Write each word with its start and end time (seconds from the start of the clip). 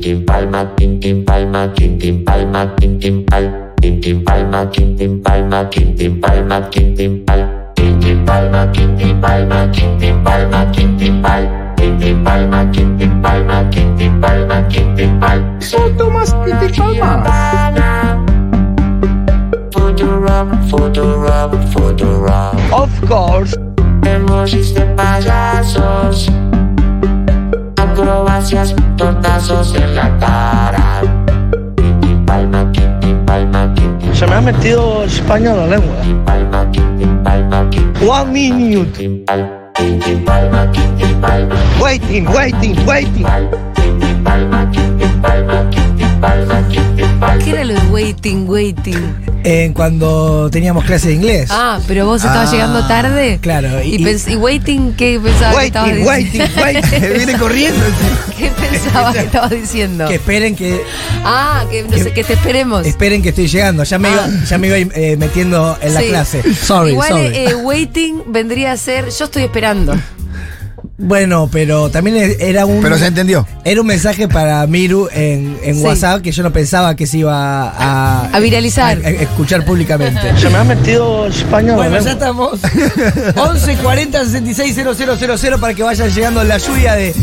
tintim 0.00 0.24
palma, 0.24 0.64
tintim 0.76 1.24
palma, 1.24 1.74
palma, 2.24 2.66
pal, 3.26 3.46
palma, 4.24 4.70
palma, 5.24 5.68
palma, 6.20 6.60
pal, 7.26 7.42
palma, 8.26 8.70
palma, 8.70 8.72
palma, 9.22 9.66
pal, 11.22 11.42
palma, 12.24 12.70
palma, 13.22 13.66
palma, 14.20 14.58
pal. 15.20 15.38
Of 22.72 22.92
course. 23.06 23.56
Emojis 24.04 24.74
de 24.74 24.84
payasos. 24.96 26.47
Acrobacias, 27.98 28.76
tortazos 28.96 29.74
en 29.74 29.96
la 29.96 30.16
cara. 30.18 31.00
Se 34.12 34.24
me 34.24 34.34
ha 34.36 34.40
metido 34.40 35.02
España 35.02 35.50
en 35.50 35.56
la 35.56 35.66
lengua. 35.66 35.96
One 38.08 38.30
minute. 38.30 39.24
Waiting, 41.80 42.28
waiting, 42.28 42.86
waiting. 42.86 43.26
¿Qué 47.44 47.50
era 47.50 47.64
lo 47.64 47.74
de 47.74 47.80
waiting, 47.90 48.48
waiting? 48.48 49.14
En 49.44 49.72
cuando 49.72 50.50
teníamos 50.50 50.84
clase 50.84 51.08
de 51.08 51.14
inglés. 51.14 51.48
Ah, 51.50 51.78
pero 51.86 52.04
vos 52.06 52.22
estabas 52.22 52.48
Ah, 52.48 52.52
llegando 52.52 52.86
tarde. 52.86 53.38
claro, 53.40 53.82
Y, 53.82 53.94
y- 53.94 54.04
pens- 54.04 54.30
y 54.30 54.36
waiting, 54.36 54.92
¿qué 54.94 55.18
pensabas 55.22 55.56
que 55.58 55.66
estabas 55.66 55.90
Waiting, 56.04 56.32
diciendo? 56.32 56.60
waiting, 56.62 56.82
waiting. 56.92 57.16
Viene 57.16 57.38
corriendo. 57.38 57.84
¿Qué 58.38 58.50
pensabas 58.50 59.14
que 59.16 59.22
estabas 59.22 59.50
diciendo? 59.50 60.08
Que 60.08 60.14
esperen 60.16 60.56
que 60.56 60.80
Ah, 61.24 61.64
que, 61.70 61.84
no 61.84 61.96
sé, 61.96 62.12
que 62.12 62.24
te 62.24 62.32
esperemos. 62.34 62.84
esperen 62.86 63.22
que 63.22 63.30
estoy 63.30 63.46
llegando. 63.46 63.84
Ya 63.84 63.98
me 63.98 64.10
iba, 64.10 64.24
Ah. 64.24 64.44
ya 64.48 64.58
me 64.58 64.66
iba 64.66 64.76
eh, 64.96 65.16
metiendo 65.16 65.78
en 65.80 65.94
la 65.94 66.00
Sí. 66.00 66.08
clase. 66.08 66.54
Sorry, 66.54 66.90
Igual 66.90 67.08
sorry. 67.08 67.26
eh, 67.36 67.54
waiting 67.54 68.22
vendría 68.26 68.72
a 68.72 68.76
ser 68.76 69.08
yo 69.10 69.24
estoy 69.26 69.44
esperando. 69.44 69.94
Bueno, 71.08 71.48
pero 71.52 71.90
también 71.90 72.34
era 72.40 72.66
un 72.66 72.82
Pero 72.82 72.98
se 72.98 73.06
entendió. 73.06 73.46
era 73.64 73.80
un 73.80 73.86
mensaje 73.86 74.26
para 74.26 74.66
Miru 74.66 75.08
en, 75.12 75.56
en 75.62 75.76
Sí. 75.76 75.80
WhatsApp 75.82 76.22
que 76.22 76.32
yo 76.32 76.42
no 76.42 76.52
pensaba 76.52 76.96
que 76.96 77.06
se 77.06 77.18
iba 77.18 77.68
a, 77.70 78.28
A 78.32 78.40
viralizar. 78.40 78.98
a- 79.04 79.06
a 79.06 79.10
escuchar 79.10 79.64
públicamente. 79.64 80.20
Se 80.36 80.50
me 80.50 80.56
ha 80.58 80.64
metido 80.64 81.28
la 81.28 81.60
Bueno, 81.76 82.00
ya 82.00 82.10
estamos. 82.12 82.58
11 83.36 83.76
40 83.76 84.24
66 84.24 84.74
000 84.74 85.58
para 85.60 85.72
que 85.72 85.84
vayan 85.84 86.10
llegando 86.10 86.42
la 86.42 86.58
lluvia 86.58 86.94
de 86.94 87.14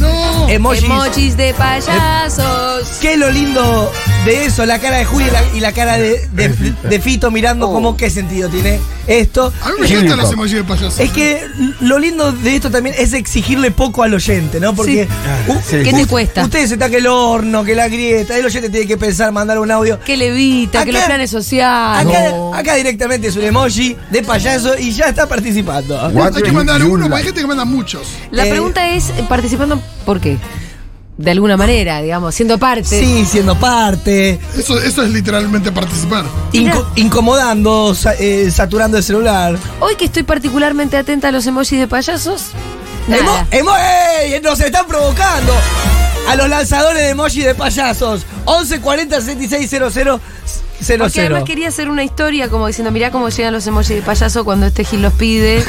emojis. 0.47 0.83
Emojis 0.85 1.35
de 1.35 1.53
payasos. 1.53 2.87
¿Qué 3.01 3.13
es 3.15 3.19
lo 3.19 3.29
lindo 3.29 3.91
de 4.25 4.45
eso? 4.45 4.65
La 4.65 4.79
cara 4.79 4.99
de 4.99 5.05
Juli 5.05 5.25
y 5.25 5.31
la, 5.31 5.43
y 5.57 5.59
la 5.59 5.73
cara 5.73 5.97
de, 5.97 6.29
de- 6.31 6.73
de 6.89 6.99
Fito 7.01 7.29
mirando 7.29 7.67
como 7.69 7.97
qué 7.97 8.09
sentido 8.09 8.47
tiene 8.47 8.79
esto. 9.07 9.51
A 9.61 9.69
mí 9.71 9.75
me 9.81 9.87
encantan 9.89 10.17
los 10.19 10.31
emojis 10.31 10.53
de 10.53 10.63
payaso. 10.63 11.01
Es 11.03 11.11
que 11.11 11.41
lo 11.81 11.99
lindo 11.99 12.31
de 12.31 12.55
esto 12.55 12.71
también 12.71 12.95
es 12.97 13.11
exigirle 13.11 13.64
poco 13.71 14.03
al 14.03 14.13
oyente, 14.13 14.59
¿no? 14.59 14.75
Porque 14.75 15.07
Sí. 15.07 15.51
u- 15.51 15.55
Sí. 15.55 15.83
¿Qué 15.83 15.93
te 15.93 16.05
cuesta? 16.05 16.43
Usted 16.43 16.67
se 16.67 16.77
taca 16.77 16.97
el 16.97 17.07
horno, 17.07 17.63
que 17.63 17.75
la 17.75 17.87
grieta, 17.87 18.37
el 18.37 18.45
oyente 18.45 18.69
tiene 18.69 18.87
que 18.87 18.97
pensar, 18.97 19.31
mandar 19.31 19.59
un 19.59 19.69
audio. 19.71 19.99
Que 19.99 20.17
levita, 20.17 20.83
que 20.83 20.89
Acá- 20.91 20.99
los 20.99 21.07
planes 21.07 21.29
sociales. 21.31 22.07
Acá, 22.07 22.57
acá 22.59 22.75
directamente 22.75 23.27
es 23.27 23.35
un 23.35 23.43
emoji 23.43 23.95
de 24.11 24.23
payaso 24.23 24.77
y 24.77 24.91
ya 24.91 25.05
está 25.05 25.27
participando. 25.27 25.95
What 26.13 26.35
Hay 26.37 26.43
que 26.43 26.51
mandar 26.51 26.83
uno, 26.83 27.13
hay 27.15 27.23
gente 27.23 27.41
que 27.41 27.47
manda 27.47 27.65
muchos. 27.65 28.07
La 28.31 28.45
Eh, 28.45 28.49
pregunta 28.49 28.89
es, 28.89 29.05
¿participando 29.29 29.81
por 30.05 30.19
qué? 30.19 30.37
De 31.17 31.31
alguna 31.31 31.55
manera, 31.55 32.01
digamos, 32.01 32.35
siendo 32.35 32.57
parte. 32.57 32.83
Sí, 32.83 33.25
siendo 33.25 33.57
parte, 33.57 34.37
Eso, 34.57 34.77
eso 34.81 35.01
es 35.01 35.11
literalmente 35.11 35.71
participar. 35.71 36.25
inco- 36.51 36.85
incomodando, 36.97 37.95
sa- 37.95 38.15
eh, 38.19 38.51
saturando 38.51 38.97
el 38.97 39.03
celular. 39.03 39.57
Hoy 39.79 39.95
que 39.95 40.03
estoy 40.05 40.23
particularmente 40.23 40.97
atenta 40.97 41.29
a 41.29 41.31
los 41.31 41.47
emojis 41.47 41.79
de 41.79 41.87
payasos. 41.87 42.47
Nada. 43.07 43.47
emo- 43.51 43.75
¡Ey! 44.21 44.39
Nos 44.41 44.59
están 44.59 44.87
provocando 44.87 45.53
a 46.27 46.35
los 46.35 46.49
lanzadores 46.49 47.01
de 47.03 47.09
emoji 47.09 47.41
de 47.41 47.53
payasos. 47.55 48.25
11 48.45 48.79
40 48.81 49.21
66 49.21 49.69
00 49.93 50.19
Porque 50.97 51.21
además 51.21 51.43
quería 51.43 51.67
hacer 51.69 51.89
una 51.89 52.03
historia 52.03 52.49
como 52.49 52.67
diciendo, 52.67 52.91
mirá 52.91 53.11
cómo 53.11 53.29
llegan 53.29 53.53
los 53.53 53.65
emojis 53.67 53.89
de 53.95 54.01
payaso 54.01 54.43
cuando 54.43 54.65
este 54.67 54.83
Gil 54.83 55.01
los 55.01 55.13
pide. 55.13 55.63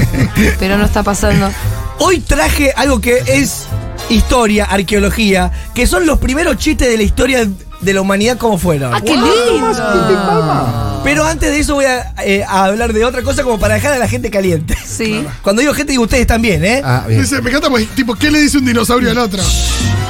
pero 0.58 0.76
no 0.78 0.84
está 0.86 1.02
pasando. 1.02 1.50
Hoy 1.98 2.20
traje 2.20 2.72
algo 2.76 3.00
que 3.00 3.22
es 3.26 3.66
historia, 4.08 4.64
arqueología, 4.64 5.50
que 5.74 5.86
son 5.86 6.06
los 6.06 6.18
primeros 6.18 6.56
chistes 6.58 6.88
de 6.88 6.96
la 6.96 7.02
historia 7.04 7.48
de 7.80 7.92
la 7.94 8.00
humanidad 8.00 8.36
como 8.38 8.58
fueron. 8.58 8.92
¡Ah, 8.94 9.00
qué 9.00 9.14
lindo! 9.14 10.91
Pero 11.04 11.24
antes 11.24 11.50
de 11.50 11.58
eso 11.58 11.74
voy 11.74 11.84
a, 11.86 12.14
eh, 12.24 12.44
a 12.46 12.64
hablar 12.66 12.92
de 12.92 13.04
otra 13.04 13.22
cosa 13.22 13.42
como 13.42 13.58
para 13.58 13.74
dejar 13.74 13.92
a 13.92 13.98
la 13.98 14.08
gente 14.08 14.30
caliente. 14.30 14.76
Sí. 14.86 15.24
Cuando 15.42 15.60
digo 15.60 15.74
gente, 15.74 15.92
digo 15.92 16.04
ustedes 16.04 16.26
también, 16.26 16.64
¿eh? 16.64 16.80
Ah, 16.84 17.04
bien. 17.08 17.20
Dice, 17.22 17.40
me 17.42 17.50
encanta 17.50 17.68
porque, 17.68 17.86
tipo, 17.86 18.14
¿qué 18.14 18.30
le 18.30 18.40
dice 18.40 18.58
un 18.58 18.64
dinosaurio 18.64 19.10
al 19.10 19.18
otro? 19.18 19.42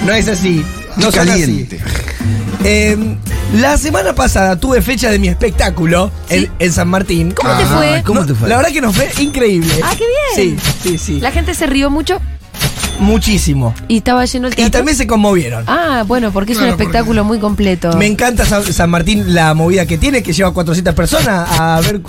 No 0.05 0.13
es 0.13 0.29
así. 0.29 0.65
No 0.97 1.11
Caliente. 1.11 1.81
así. 1.83 1.95
Eh, 2.65 2.97
la 3.55 3.77
semana 3.79 4.15
pasada 4.15 4.57
tuve 4.57 4.83
fecha 4.83 5.11
de 5.11 5.19
mi 5.19 5.29
espectáculo 5.29 6.13
en, 6.29 6.51
en 6.59 6.73
San 6.73 6.89
Martín. 6.89 7.33
¿Cómo 7.33 7.51
te 7.57 7.63
Ah, 7.65 7.75
fue? 7.77 8.03
¿Cómo 8.05 8.21
No, 8.21 8.27
te 8.27 8.35
fue? 8.35 8.49
La 8.49 8.57
verdad 8.57 8.71
que 8.71 8.81
nos 8.81 8.95
fue 8.95 9.11
increíble. 9.21 9.73
Ah, 9.83 9.95
qué 9.97 10.05
bien. 10.37 10.59
Sí, 10.61 10.71
sí, 10.83 10.99
sí. 10.99 11.21
La 11.21 11.33
gente 11.33 11.55
se 11.55 11.67
rió 11.67 11.91
mucho 11.91 12.21
Muchísimo. 13.03 13.75
y 13.89 13.99
estaba 13.99 14.25
lleno 14.25 14.49
el 14.49 14.59
Y 14.59 14.71
también 14.71 14.97
se 14.97 15.07
conmovieron. 15.07 15.65
Ah, 15.67 16.05
bueno, 16.07 16.33
porque 16.33 16.53
es 16.53 16.59
un 16.59 16.69
porque- 16.69 16.83
espectáculo 16.85 17.25
muy 17.25 17.39
completo. 17.39 17.93
Me 17.97 18.07
encanta 18.07 18.45
San, 18.47 18.65
San 18.73 18.89
Martín 18.91 19.35
la 19.35 19.53
movida 19.55 19.87
que 19.87 19.99
tiene, 19.99 20.23
que 20.23 20.33
lleva 20.33 20.53
400 20.55 20.95
personas 20.95 21.49
a 21.61 21.81
ver. 21.81 22.01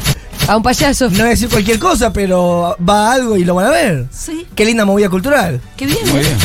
A 0.48 0.58
un 0.58 0.64
payaso. 0.64 1.06
No 1.10 1.18
voy 1.20 1.28
a 1.28 1.30
decir 1.30 1.50
cualquier 1.50 1.80
cosa, 1.80 2.12
pero 2.14 2.76
va 2.88 3.12
a 3.12 3.14
algo 3.16 3.38
y 3.38 3.44
lo 3.46 3.56
van 3.56 3.68
a 3.68 3.70
ver. 3.70 4.06
Sí, 4.12 4.46
Qué 4.56 4.66
linda 4.66 4.84
movida 4.86 5.10
cultural. 5.10 5.62
qué 5.78 5.86
bien. 5.86 6.00
Muy 6.12 6.20
bien. 6.20 6.38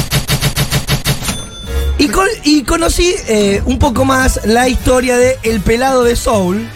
Y, 1.99 2.07
con- 2.09 2.29
y 2.45 2.63
conocí 2.63 3.13
eh, 3.27 3.61
un 3.67 3.79
poco 3.79 4.05
más 4.05 4.41
la 4.45 4.69
historia 4.69 5.17
de 5.17 5.37
El 5.43 5.61
Pelado 5.61 6.05
de 6.05 6.15
Soul. 6.15 6.69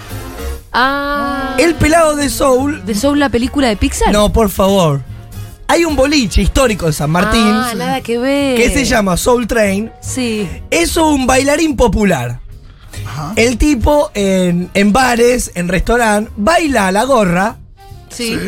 Ah. 0.72 1.54
El 1.58 1.74
Pelado 1.76 2.16
de 2.16 2.28
Soul. 2.28 2.84
¿De 2.84 2.94
Soul 2.96 3.20
la 3.20 3.28
película 3.28 3.68
de 3.68 3.76
Pixar? 3.76 4.10
No, 4.12 4.32
por 4.32 4.48
favor. 4.50 5.02
Hay 5.72 5.86
un 5.86 5.96
boliche 5.96 6.42
histórico 6.42 6.86
en 6.86 6.92
San 6.92 7.10
Martín 7.10 7.40
Ah, 7.46 7.72
nada 7.74 8.02
que 8.02 8.18
ver. 8.18 8.56
que 8.58 8.68
se 8.68 8.84
llama 8.84 9.16
Soul 9.16 9.46
Train. 9.46 9.90
Sí. 10.02 10.46
Es 10.70 10.98
un 10.98 11.26
bailarín 11.26 11.76
popular. 11.76 12.40
El 13.36 13.56
tipo 13.56 14.10
en, 14.12 14.68
en 14.74 14.92
bares, 14.92 15.50
en 15.54 15.68
restaurantes, 15.68 16.30
baila 16.36 16.88
a 16.88 16.92
la 16.92 17.04
gorra 17.04 17.56
Sí. 18.10 18.38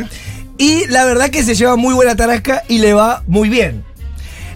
y 0.59 0.87
la 0.89 1.07
verdad 1.07 1.31
que 1.31 1.43
se 1.43 1.55
lleva 1.55 1.77
muy 1.77 1.95
buena 1.95 2.15
tarasca 2.15 2.63
y 2.69 2.77
le 2.77 2.93
va 2.93 3.23
muy 3.27 3.49
bien. 3.49 3.83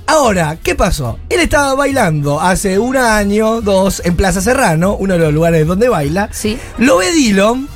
Ahora, 0.07 0.59
¿qué 0.63 0.75
pasó? 0.75 1.19
Él 1.31 1.41
estaba 1.41 1.75
bailando 1.75 2.39
hace 2.39 2.79
un 2.79 2.99
año, 2.99 3.63
dos, 3.63 4.03
en 4.05 4.15
Plaza 4.15 4.43
Serrano, 4.43 4.95
uno 4.95 5.15
de 5.15 5.21
los 5.21 5.33
lugares 5.33 5.67
donde 5.67 5.89
baila. 5.89 6.29
Sí. 6.33 6.59
Lo 6.77 6.99
ve 6.99 7.13
Dillon 7.13 7.67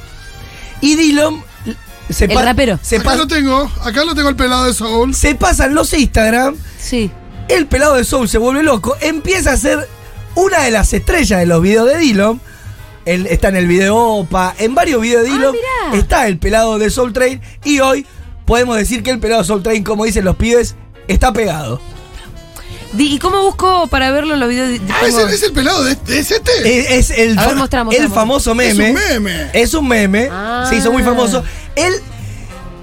y 0.83 0.97
Dillon 0.97 1.43
se, 2.13 2.25
El 2.27 2.43
rapero. 2.43 2.79
se, 2.83 2.97
Acá 2.97 3.17
lo 3.17 3.27
tengo, 3.27 3.71
acá 3.83 4.05
lo 4.05 4.15
tengo 4.15 4.29
el 4.29 4.37
pelado 4.37 4.65
de 4.67 4.75
Soul. 4.75 5.15
se 5.15 5.35
pasan 5.35 5.75
los 5.75 5.93
Instagram 5.93 6.57
Sí. 6.79 7.11
el 7.49 7.67
pelado 7.67 7.95
de 7.97 8.05
Soul 8.05 8.29
se 8.29 8.39
vuelve 8.39 8.63
loco, 8.63 8.97
empieza 9.01 9.53
a 9.53 9.57
ser 9.57 9.89
una 10.35 10.61
de 10.63 10.71
las 10.71 10.93
estrellas 10.93 11.41
de 11.41 11.47
los 11.47 11.61
videos 11.63 11.89
de 11.89 11.99
Dillon. 11.99 12.41
Él 13.05 13.27
está 13.29 13.49
en 13.49 13.57
el 13.57 13.67
video 13.67 13.97
OPA, 13.97 14.55
en 14.59 14.75
varios 14.75 15.01
videos 15.03 15.25
de 15.25 15.29
Ah, 15.31 15.33
Dillon 15.33 15.53
mirá. 15.53 16.01
está 16.01 16.27
el 16.29 16.39
pelado 16.39 16.79
de 16.79 16.89
Soul 16.91 17.13
Train 17.13 17.41
y 17.65 17.81
hoy 17.81 18.07
podemos 18.47 18.77
decir 18.77 19.03
que 19.03 19.11
el 19.11 19.19
pelado 19.19 19.43
de 19.43 19.47
Soul 19.49 19.63
Train, 19.63 19.83
como 19.85 20.05
dicen 20.05 20.25
los 20.25 20.37
pibes, 20.37 20.77
está 21.09 21.33
pegado. 21.33 21.81
¿Y 22.97 23.19
cómo 23.19 23.41
busco 23.43 23.87
para 23.89 24.11
verlo 24.11 24.35
en 24.35 24.41
los 24.41 24.49
videos? 24.51 24.79
Ah, 24.91 25.07
¿es 25.07 25.17
el, 25.17 25.29
es 25.31 25.43
el 25.43 25.53
pelado 25.53 25.83
de, 25.83 25.95
de 25.95 26.19
ese 26.19 26.35
este? 26.37 26.97
Es, 26.99 27.11
es 27.11 27.19
el, 27.19 27.39
A 27.39 27.47
ver, 27.47 27.57
mostrá, 27.57 27.87
el 27.91 28.09
famoso 28.11 28.51
Es 28.53 28.77
meme. 28.77 28.91
un 28.91 28.95
meme. 29.23 29.51
Es 29.55 29.73
un 29.73 29.89
meme. 29.89 30.29
Ah. 30.31 30.67
Se 30.69 30.77
hizo 30.77 30.93
muy 30.93 31.03
famoso. 31.03 31.43
Él, 31.77 31.93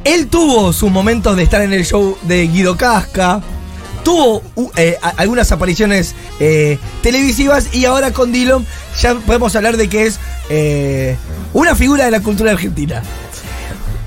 él 0.03 0.27
tuvo 0.27 0.73
sus 0.73 0.89
momentos 0.91 1.35
de 1.35 1.43
estar 1.43 1.61
en 1.61 1.73
el 1.73 1.85
show 1.85 2.17
de 2.23 2.47
Guido 2.47 2.77
Casca. 2.77 3.41
Tuvo 4.03 4.41
uh, 4.55 4.69
eh, 4.77 4.97
algunas 5.17 5.51
apariciones 5.51 6.15
eh, 6.39 6.79
televisivas 7.03 7.73
y 7.75 7.85
ahora 7.85 8.11
con 8.11 8.31
Dillon 8.31 8.65
ya 8.99 9.13
podemos 9.15 9.55
hablar 9.55 9.75
de 9.77 9.89
que 9.89 10.05
es 10.07 10.19
eh, 10.49 11.17
una 11.53 11.75
figura 11.75 12.05
de 12.05 12.11
la 12.11 12.21
cultura 12.21 12.51
argentina. 12.51 13.03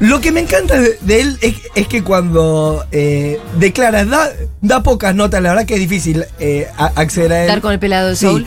Lo 0.00 0.20
que 0.20 0.32
me 0.32 0.40
encanta 0.40 0.80
de, 0.80 0.98
de 1.02 1.20
él 1.20 1.38
es, 1.42 1.54
es 1.76 1.86
que 1.86 2.02
cuando 2.02 2.84
eh, 2.90 3.38
declara, 3.58 4.04
da, 4.04 4.30
da 4.60 4.82
pocas 4.82 5.14
notas, 5.14 5.40
la 5.42 5.50
verdad 5.50 5.66
que 5.66 5.74
es 5.74 5.80
difícil 5.80 6.24
eh, 6.40 6.66
a- 6.76 6.86
acceder 6.96 7.32
a 7.32 7.42
él. 7.42 7.48
Dar 7.48 7.60
con 7.60 7.72
el 7.72 7.78
pelado 7.78 8.08
de 8.08 8.16
Sí. 8.16 8.26
Soul. 8.26 8.46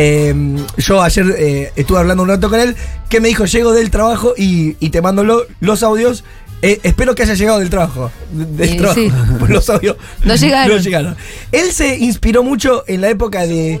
Eh, 0.00 0.32
yo 0.76 1.02
ayer 1.02 1.26
eh, 1.36 1.72
estuve 1.74 1.98
hablando 1.98 2.22
un 2.22 2.28
rato 2.28 2.48
con 2.48 2.60
él, 2.60 2.76
que 3.08 3.20
me 3.20 3.26
dijo, 3.28 3.46
llego 3.46 3.72
del 3.72 3.90
trabajo 3.90 4.32
y, 4.36 4.76
y 4.78 4.90
te 4.90 5.02
mando 5.02 5.24
lo- 5.24 5.42
los 5.60 5.82
audios 5.82 6.22
Eh, 6.60 6.80
espero 6.82 7.14
que 7.14 7.22
haya 7.22 7.34
llegado 7.34 7.60
del 7.60 7.70
trabajo. 7.70 8.10
de- 8.32 8.44
Del 8.44 8.68
Sí, 8.70 8.76
trabajo. 8.78 9.00
sí. 9.00 9.12
Los 9.48 9.70
audios 9.70 9.96
No 10.24 10.34
llegaron. 10.34 10.76
no 10.76 10.82
llegaron. 10.82 11.16
Él 11.52 11.70
se 11.72 11.96
inspiró 11.98 12.42
mucho 12.42 12.82
en 12.88 13.00
la 13.00 13.10
época 13.10 13.46
de, 13.46 13.80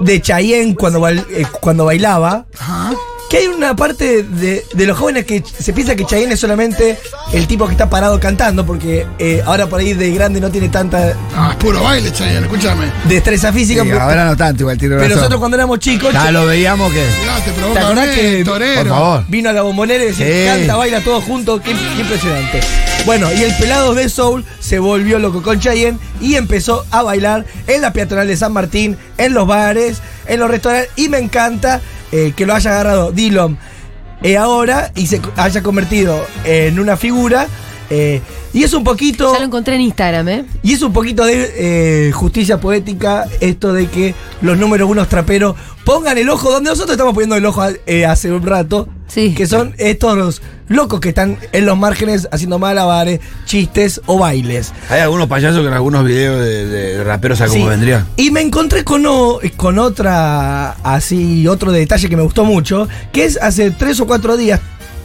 de 0.00 0.20
Chayanne 0.22 0.76
cuando, 0.76 1.00
bail- 1.00 1.26
eh, 1.30 1.44
cuando 1.60 1.84
bailaba. 1.86 2.46
Que 3.28 3.38
hay 3.38 3.46
una 3.48 3.74
parte 3.74 4.22
de, 4.22 4.64
de 4.72 4.86
los 4.86 4.96
jóvenes 4.96 5.24
que 5.24 5.42
se 5.42 5.72
piensa 5.72 5.96
que 5.96 6.04
Chayanne 6.06 6.34
es 6.34 6.38
solamente 6.40 6.96
el 7.32 7.48
tipo 7.48 7.66
que 7.66 7.72
está 7.72 7.90
parado 7.90 8.20
cantando, 8.20 8.64
porque 8.64 9.04
eh, 9.18 9.42
ahora 9.44 9.66
por 9.66 9.80
ahí 9.80 9.94
de 9.94 10.12
grande 10.12 10.40
no 10.40 10.48
tiene 10.50 10.68
tanta 10.68 11.12
Ah, 11.34 11.48
es 11.50 11.56
puro 11.56 11.82
baile, 11.82 12.12
Chayanne, 12.12 12.46
escúchame. 12.46 12.86
destreza 13.08 13.52
física. 13.52 13.82
Sí, 13.82 13.88
pero- 13.90 14.00
ahora 14.02 14.26
no 14.26 14.36
tanto, 14.36 14.62
igual 14.62 14.78
tiene 14.78 14.94
pero 14.94 15.06
razón. 15.08 15.16
nosotros 15.18 15.40
cuando 15.40 15.56
éramos 15.56 15.80
chicos, 15.80 16.12
Ya 16.12 16.30
lo 16.30 16.46
veíamos 16.46 16.92
que. 16.92 17.04
Mirá, 17.20 17.34
te 17.44 17.50
¿Te 17.50 17.58
provoca 17.58 17.80
acordás 17.80 18.14
bien, 18.14 18.36
que- 18.38 18.44
torero. 18.44 18.80
Por 18.82 18.88
favor. 18.90 19.24
Vino 19.26 19.50
a 19.50 19.52
la 19.52 19.62
bombonera 19.62 20.04
y 20.04 20.06
decía, 20.06 20.26
Sí. 20.26 20.58
canta, 20.60 20.76
baila 20.76 21.00
todo 21.00 21.20
junto, 21.20 21.60
qué, 21.60 21.72
qué 21.72 22.00
impresionante. 22.02 22.60
Bueno, 23.06 23.32
y 23.32 23.42
el 23.42 23.54
pelado 23.56 23.94
de 23.94 24.08
Soul 24.08 24.44
se 24.60 24.78
volvió 24.78 25.18
loco 25.18 25.42
con 25.42 25.58
Chayanne 25.58 25.98
y 26.20 26.36
empezó 26.36 26.84
a 26.92 27.02
bailar 27.02 27.44
en 27.66 27.82
la 27.82 27.92
peatonal 27.92 28.28
de 28.28 28.36
San 28.36 28.52
Martín, 28.52 28.96
en 29.18 29.34
los 29.34 29.48
bares, 29.48 29.98
en 30.28 30.38
los 30.38 30.48
restaurantes, 30.50 30.90
y 30.96 31.08
me 31.08 31.18
encanta 31.18 31.80
eh, 32.16 32.32
que 32.36 32.46
lo 32.46 32.54
haya 32.54 32.70
agarrado 32.70 33.12
Dillon 33.12 33.58
eh, 34.22 34.36
ahora 34.36 34.90
y 34.94 35.06
se 35.06 35.20
haya 35.36 35.62
convertido 35.62 36.18
en 36.44 36.78
una 36.80 36.96
figura. 36.96 37.46
eh, 37.90 38.20
y 38.52 38.64
es 38.64 38.72
un 38.72 38.84
poquito... 38.84 39.34
Ya 39.34 39.38
lo 39.40 39.44
encontré 39.44 39.74
en 39.74 39.82
Instagram, 39.82 40.28
¿eh? 40.30 40.44
Y 40.62 40.72
es 40.72 40.80
un 40.80 40.92
poquito 40.92 41.26
de 41.26 42.08
eh, 42.08 42.12
justicia 42.12 42.58
poética 42.58 43.26
esto 43.40 43.74
de 43.74 43.86
que 43.88 44.14
los 44.40 44.56
números 44.56 44.88
unos 44.88 45.08
traperos 45.08 45.56
pongan 45.84 46.16
el 46.16 46.30
ojo 46.30 46.50
donde 46.50 46.70
nosotros 46.70 46.92
estamos 46.92 47.12
poniendo 47.12 47.36
el 47.36 47.44
ojo 47.44 47.62
eh, 47.86 48.06
hace 48.06 48.32
un 48.32 48.46
rato. 48.46 48.88
Sí. 49.08 49.34
Que 49.34 49.46
son 49.46 49.74
estos 49.78 50.16
los 50.18 50.42
locos 50.68 50.98
que 51.00 51.10
están 51.10 51.38
en 51.52 51.64
los 51.64 51.78
márgenes 51.78 52.28
haciendo 52.32 52.58
malabares, 52.58 53.20
chistes 53.44 54.00
o 54.06 54.18
bailes. 54.18 54.72
Hay 54.90 55.00
algunos 55.00 55.28
payasos 55.28 55.60
que 55.62 55.68
en 55.68 55.74
algunos 55.74 56.04
videos 56.04 56.40
de, 56.44 56.66
de 56.66 57.04
raperos 57.04 57.40
a 57.40 57.46
cómo 57.46 57.62
Sí. 57.64 57.68
vendría. 57.68 58.06
Y 58.16 58.30
me 58.32 58.40
encontré 58.40 58.82
con, 58.84 59.06
o- 59.06 59.38
con 59.56 59.78
otra, 59.78 60.72
así, 60.82 61.46
otro 61.46 61.70
detalle 61.72 62.08
que 62.08 62.16
me 62.16 62.22
gustó 62.22 62.44
mucho, 62.44 62.88
que 63.12 63.24
es 63.24 63.38
hace 63.40 63.70
tres 63.70 64.00
o 64.00 64.06
cuatro 64.06 64.36
días, 64.36 64.60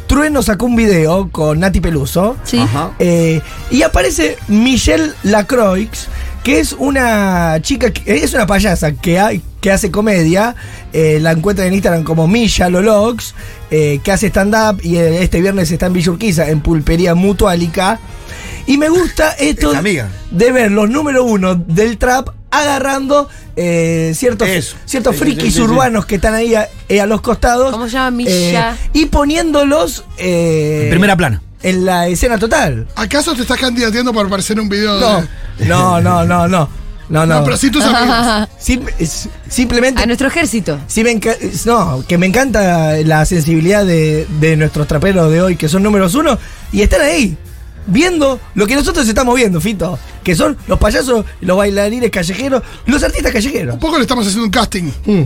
Trueno 0.07 0.41
sacó 0.41 0.65
un 0.65 0.75
video 0.75 1.29
con 1.31 1.59
Nati 1.59 1.79
Peluso. 1.79 2.35
Sí. 2.43 2.57
Ajá. 2.57 2.91
Eh, 2.99 3.41
y 3.69 3.83
aparece 3.83 4.37
Michelle 4.49 5.11
Lacroix, 5.23 6.07
que 6.43 6.59
es 6.59 6.73
una 6.73 7.59
chica, 7.61 7.91
que- 7.91 8.15
es 8.23 8.33
una 8.33 8.45
payasa 8.47 8.91
que, 8.93 9.19
hay- 9.19 9.41
que 9.61 9.71
hace 9.71 9.91
comedia. 9.91 10.55
eh, 10.93 11.19
la 11.21 11.31
encuentran 11.31 11.67
en 11.69 11.75
Instagram 11.75 12.03
como 12.03 12.27
Milla 12.27 12.69
Lolox, 12.69 13.33
eh, 13.69 13.99
que 14.03 14.11
hace 14.11 14.27
stand-up 14.27 14.81
y 14.83 14.97
eh, 14.97 15.23
este 15.23 15.39
viernes 15.39 15.71
está 15.71 15.85
en 15.85 15.93
Villa 15.93 16.11
Urquiza, 16.11 16.49
en 16.49 16.59
Pulpería 16.61 17.15
Mutualica. 17.15 17.99
Y 18.67 18.77
me 18.77 18.89
gusta 18.89 19.31
esto 19.39 19.71
Es 19.71 19.77
amiga. 19.77 20.09
de 20.31 20.51
ver 20.51 20.71
los 20.71 20.89
número 20.89 21.23
uno 21.23 21.55
del 21.55 21.97
trap 21.97 22.29
agarrando 22.51 23.27
eh, 23.55 24.11
ciertos, 24.15 24.47
Eso. 24.49 24.75
ciertos 24.85 25.15
Sí, 25.15 25.21
frikis 25.21 25.43
sí, 25.45 25.51
sí, 25.51 25.55
sí. 25.57 25.61
urbanos 25.61 26.05
que 26.05 26.15
están 26.15 26.33
ahí 26.33 26.53
a, 26.55 26.67
eh, 26.89 26.99
a 27.01 27.05
los 27.05 27.21
costados. 27.21 27.71
¿Cómo 27.71 27.85
se 27.85 27.93
llama? 27.93 28.11
Milla. 28.11 28.71
Eh, 28.73 28.89
y 28.93 29.05
poniéndolos 29.07 30.03
eh, 30.17 30.81
En 30.83 30.89
primera 30.89 31.15
plana. 31.15 31.41
en 31.63 31.85
la 31.85 32.07
escena 32.07 32.37
total. 32.37 32.87
¿Acaso 32.95 33.33
te 33.35 33.41
estás 33.41 33.57
candidateando 33.59 34.13
para 34.13 34.27
aparecer 34.27 34.57
en 34.57 34.63
un 34.63 34.69
video 34.69 34.99
No, 34.99 35.21
de.? 35.57 35.65
no, 35.67 36.01
no, 36.01 36.25
no, 36.25 36.47
no. 36.47 36.69
No, 37.11 37.25
no. 37.25 37.39
No, 37.39 37.43
pero 37.43 37.57
sí 37.57 37.69
tus 37.69 37.83
amigos. 37.83 38.47
Sim- 38.59 38.85
es- 38.97 39.29
simplemente. 39.49 40.01
A 40.01 40.05
nuestro 40.05 40.27
ejército. 40.29 40.79
sí 40.87 41.03
me 41.03 41.11
enca- 41.11 41.37
es- 41.39 41.65
no, 41.65 42.03
que 42.07 42.17
me 42.17 42.25
encanta 42.25 42.97
la 43.03 43.25
sensibilidad 43.25 43.85
de, 43.85 44.25
de 44.39 44.55
nuestros 44.57 44.87
traperos 44.87 45.29
de 45.31 45.41
hoy, 45.41 45.55
que 45.57 45.67
son 45.69 45.83
números 45.83 46.15
uno, 46.15 46.39
y 46.71 46.81
están 46.81 47.01
ahí, 47.01 47.35
viendo 47.85 48.39
lo 48.55 48.65
que 48.65 48.75
nosotros 48.75 49.07
estamos 49.07 49.35
viendo, 49.35 49.59
Fito. 49.61 49.99
Que 50.23 50.35
son 50.35 50.57
los 50.67 50.79
payasos, 50.79 51.25
los 51.41 51.57
bailarines 51.57 52.09
callejeros, 52.11 52.63
los 52.85 53.03
artistas 53.03 53.31
callejeros. 53.33 53.73
Un 53.73 53.79
poco 53.79 53.97
le 53.97 54.03
estamos 54.03 54.25
haciendo 54.25 54.45
un 54.45 54.51
casting. 54.51 54.89
Mm. 55.05 55.21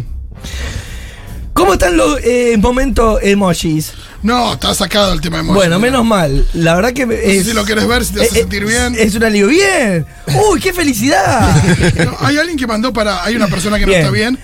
¿Cómo 1.54 1.74
están 1.74 1.96
los 1.96 2.20
eh, 2.24 2.58
momentos 2.60 3.20
emojis? 3.24 3.94
No, 4.26 4.54
está 4.54 4.74
sacado 4.74 5.14
el 5.14 5.22
tema 5.22 5.38
de 5.38 5.44
emoji. 5.44 5.56
Bueno, 5.56 5.78
menos 5.80 6.04
mal. 6.04 6.46
La 6.54 6.74
verdad 6.76 6.94
que. 6.94 7.06
sé 7.06 7.38
es- 7.38 7.46
si 7.46 7.54
lo 7.54 7.64
quieres 7.64 7.88
ver, 7.88 8.04
si 8.04 8.14
te 8.14 8.22
hace 8.24 8.38
eh, 8.40 8.42
sentir 8.42 8.64
es- 8.64 8.70
bien. 8.70 8.96
Es 8.98 9.14
un 9.16 9.24
alivio. 9.24 9.48
¡Bien! 9.48 10.06
¡Uy, 10.50 10.60
qué 10.60 10.74
felicidad! 10.74 11.56
No, 12.06 12.16
hay 12.20 12.38
alguien 12.38 12.58
que 12.58 12.66
mandó 12.66 12.92
para. 12.92 13.24
Hay 13.24 13.36
una 13.36 13.48
persona 13.48 13.78
que 13.78 13.86
Bien. 13.86 14.00
no 14.02 14.06
está 14.08 14.12
bien. 14.16 14.40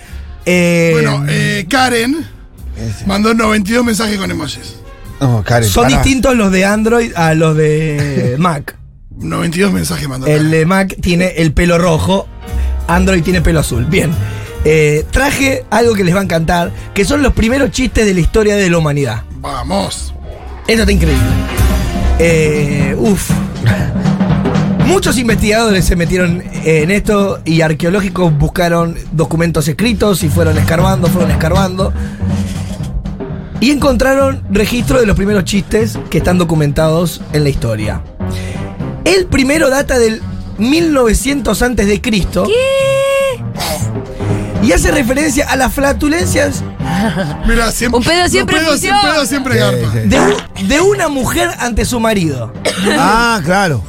Eh, 0.46 0.90
Bueno, 0.94 1.24
eh, 1.28 1.66
Karen 1.68 2.24
mandó 3.06 3.34
92 3.34 3.84
mensajes 3.84 4.16
con 4.18 4.30
emojis. 4.30 4.76
No, 5.20 5.42
Karen. 5.44 5.68
son 5.68 5.84
pará. 5.84 5.96
distintos 5.96 6.36
los 6.36 6.50
de 6.52 6.64
Android 6.64 7.12
a 7.16 7.34
los 7.34 7.56
de 7.56 8.36
Mac. 8.38 8.76
92 9.18 9.72
mensajes 9.72 10.08
mandó. 10.08 10.26
El 10.28 10.36
Karen. 10.36 10.50
de 10.52 10.66
Mac 10.66 10.96
tiene 11.00 11.26
el 11.38 11.52
pelo 11.52 11.78
rojo, 11.78 12.28
Android 12.86 13.22
tiene 13.24 13.40
pelo 13.42 13.58
azul. 13.60 13.84
Bien. 13.86 14.12
Eh, 14.64 15.04
traje 15.10 15.64
algo 15.70 15.94
que 15.94 16.04
les 16.04 16.14
va 16.14 16.20
a 16.20 16.22
encantar, 16.22 16.70
que 16.94 17.04
son 17.04 17.20
los 17.20 17.32
primeros 17.32 17.72
chistes 17.72 18.06
de 18.06 18.14
la 18.14 18.20
historia 18.20 18.54
de 18.54 18.70
la 18.70 18.78
humanidad. 18.78 19.22
Vamos. 19.42 20.14
Eso 20.68 20.82
está 20.82 20.92
increíble. 20.92 21.26
Eh, 22.20 22.94
uf. 22.96 23.28
Muchos 24.86 25.18
investigadores 25.18 25.84
se 25.84 25.96
metieron 25.96 26.44
en 26.64 26.90
esto 26.92 27.40
y 27.44 27.62
arqueológicos 27.62 28.36
buscaron 28.38 28.96
documentos 29.10 29.66
escritos 29.66 30.22
y 30.22 30.28
fueron 30.28 30.58
escarbando, 30.58 31.08
fueron 31.08 31.32
escarbando. 31.32 31.92
Y 33.58 33.72
encontraron 33.72 34.44
registro 34.50 35.00
de 35.00 35.06
los 35.06 35.16
primeros 35.16 35.44
chistes 35.44 35.98
que 36.08 36.18
están 36.18 36.38
documentados 36.38 37.20
en 37.32 37.42
la 37.42 37.50
historia. 37.50 38.02
El 39.04 39.26
primero 39.26 39.70
data 39.70 39.98
del 39.98 40.22
1900 40.58 41.60
antes 41.62 41.86
de 41.88 42.00
Cristo. 42.00 42.46
Y 44.62 44.70
hace 44.70 44.92
referencia 44.92 45.50
a 45.50 45.56
las 45.56 45.72
flatulencias 45.72 46.62
Mira, 47.46 47.70
siempre. 47.72 47.98
Un 47.98 48.04
pedo 48.04 48.28
siempre 48.28 48.56
pedos-. 48.58 48.82
Un 48.82 49.00
pedo 49.12 49.26
siempre 49.26 49.54
Sí, 49.54 49.58
garpa. 49.60 49.92
sí. 49.92 49.98
de, 50.08 50.20
un- 50.20 50.68
de 50.68 50.80
una 50.80 51.08
mujer 51.08 51.50
ante 51.58 51.84
su 51.84 52.00
marido. 52.00 52.52
Ah, 52.98 53.40
claro. 53.44 53.82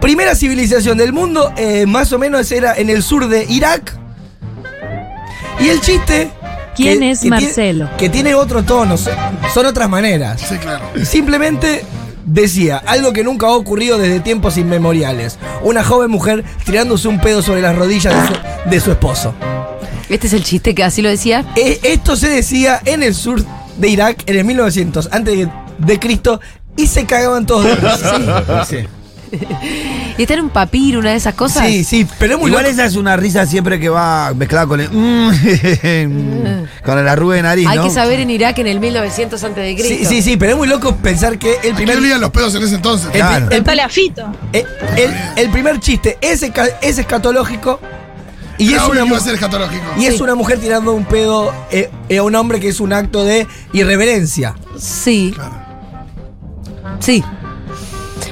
Primera 0.00 0.34
civilización 0.34 0.98
del 0.98 1.12
mundo, 1.12 1.52
eh, 1.56 1.86
más 1.86 2.12
o 2.12 2.18
menos 2.18 2.50
era 2.52 2.74
en 2.74 2.90
el 2.90 3.02
sur 3.02 3.26
de 3.28 3.44
Irak. 3.48 3.96
Y 5.60 5.68
el 5.68 5.80
chiste. 5.80 6.30
¿Quién 6.76 7.02
es 7.04 7.20
tiene- 7.20 7.40
Marcelo? 7.40 7.88
que 7.96 8.08
tiene 8.08 8.34
otro 8.34 8.64
tono, 8.64 8.96
son 8.96 9.14
son 9.54 9.64
otras 9.66 9.88
maneras. 9.88 10.40
Sí, 10.40 10.56
claro. 10.58 10.84
Simplemente 11.04 11.84
decía 12.26 12.82
algo 12.84 13.12
que 13.12 13.22
nunca 13.22 13.46
ha 13.46 13.50
ocurrido 13.52 13.96
desde 13.96 14.18
tiempos 14.20 14.56
inmemoriales. 14.58 15.38
Una 15.62 15.84
joven 15.84 16.10
mujer 16.10 16.44
tirándose 16.64 17.06
un 17.06 17.20
pedo 17.20 17.42
sobre 17.42 17.62
las 17.62 17.76
rodillas 17.76 18.12
de 18.12 18.26
su, 18.26 18.70
de 18.70 18.80
su 18.80 18.90
esposo. 18.90 19.34
Este 20.14 20.28
es 20.28 20.32
el 20.32 20.44
chiste 20.44 20.74
que 20.74 20.84
así 20.84 21.02
lo 21.02 21.08
decía. 21.08 21.44
Eh, 21.56 21.80
esto 21.82 22.14
se 22.16 22.28
decía 22.28 22.80
en 22.84 23.02
el 23.02 23.14
sur 23.14 23.44
de 23.78 23.88
Irak 23.88 24.22
en 24.26 24.36
el 24.38 24.44
1900 24.44 25.08
antes 25.10 25.36
de, 25.38 25.48
de 25.78 25.98
Cristo 25.98 26.40
y 26.76 26.86
se 26.86 27.04
cagaban 27.04 27.44
todos. 27.46 27.64
de 27.66 27.74
risa. 27.74 28.64
Sí. 28.64 28.76
Y 30.16 30.22
está 30.22 30.34
en 30.34 30.42
un 30.42 30.50
papiro, 30.50 31.00
una 31.00 31.10
de 31.10 31.16
esas 31.16 31.34
cosas. 31.34 31.66
Sí, 31.66 31.82
sí, 31.82 32.06
pero 32.20 32.34
es 32.34 32.38
muy 32.40 32.48
Igual 32.50 32.62
loco. 32.62 32.72
esa 32.74 32.84
es 32.84 32.94
una 32.94 33.16
risa 33.16 33.44
siempre 33.46 33.80
que 33.80 33.88
va 33.88 34.32
mezclada 34.32 34.64
con 34.68 34.80
el. 34.80 34.88
mm, 34.88 36.66
con 36.84 36.98
el 37.00 37.08
arrugue 37.08 37.34
de 37.38 37.42
nariz, 37.42 37.66
Hay 37.66 37.78
¿no? 37.78 37.84
que 37.84 37.90
saber 37.90 38.20
en 38.20 38.30
Irak 38.30 38.56
en 38.60 38.68
el 38.68 38.78
1900 38.78 39.42
antes 39.42 39.64
de 39.64 39.74
Cristo. 39.74 40.08
Sí, 40.08 40.16
sí, 40.16 40.22
sí, 40.22 40.36
pero 40.36 40.52
es 40.52 40.58
muy 40.58 40.68
loco 40.68 40.94
pensar 40.94 41.36
que 41.36 41.56
el 41.64 41.72
¿A 41.72 41.74
primer, 41.74 41.96
olían 41.98 42.20
los 42.20 42.30
pedos 42.30 42.54
en 42.54 42.62
ese 42.62 42.76
entonces? 42.76 43.06
el, 43.12 43.12
Claro. 43.20 43.48
el- 43.50 43.90
Fito. 43.90 44.32
el- 44.52 44.66
el- 44.96 45.14
el 45.36 45.50
primer 45.50 45.80
chiste 45.80 46.16
es, 46.20 46.44
esca- 46.44 46.70
es 46.80 46.98
escatológico 46.98 47.80
y 48.58 48.72
es, 48.74 48.82
una, 48.82 48.88
que 48.90 48.94
iba 48.96 49.02
a 49.02 49.04
mu- 49.06 49.20
ser 49.20 49.34
escatológico. 49.34 49.84
y 49.98 50.06
es 50.06 50.20
una 50.20 50.34
mujer 50.34 50.58
tirando 50.60 50.92
un 50.92 51.04
pedo 51.04 51.52
eh, 51.70 51.90
eh, 52.08 52.18
a 52.18 52.22
un 52.22 52.34
hombre 52.34 52.60
que 52.60 52.68
es 52.68 52.80
un 52.80 52.92
acto 52.92 53.24
de 53.24 53.46
irreverencia. 53.72 54.54
Sí. 54.78 55.34
Sí. 57.00 57.22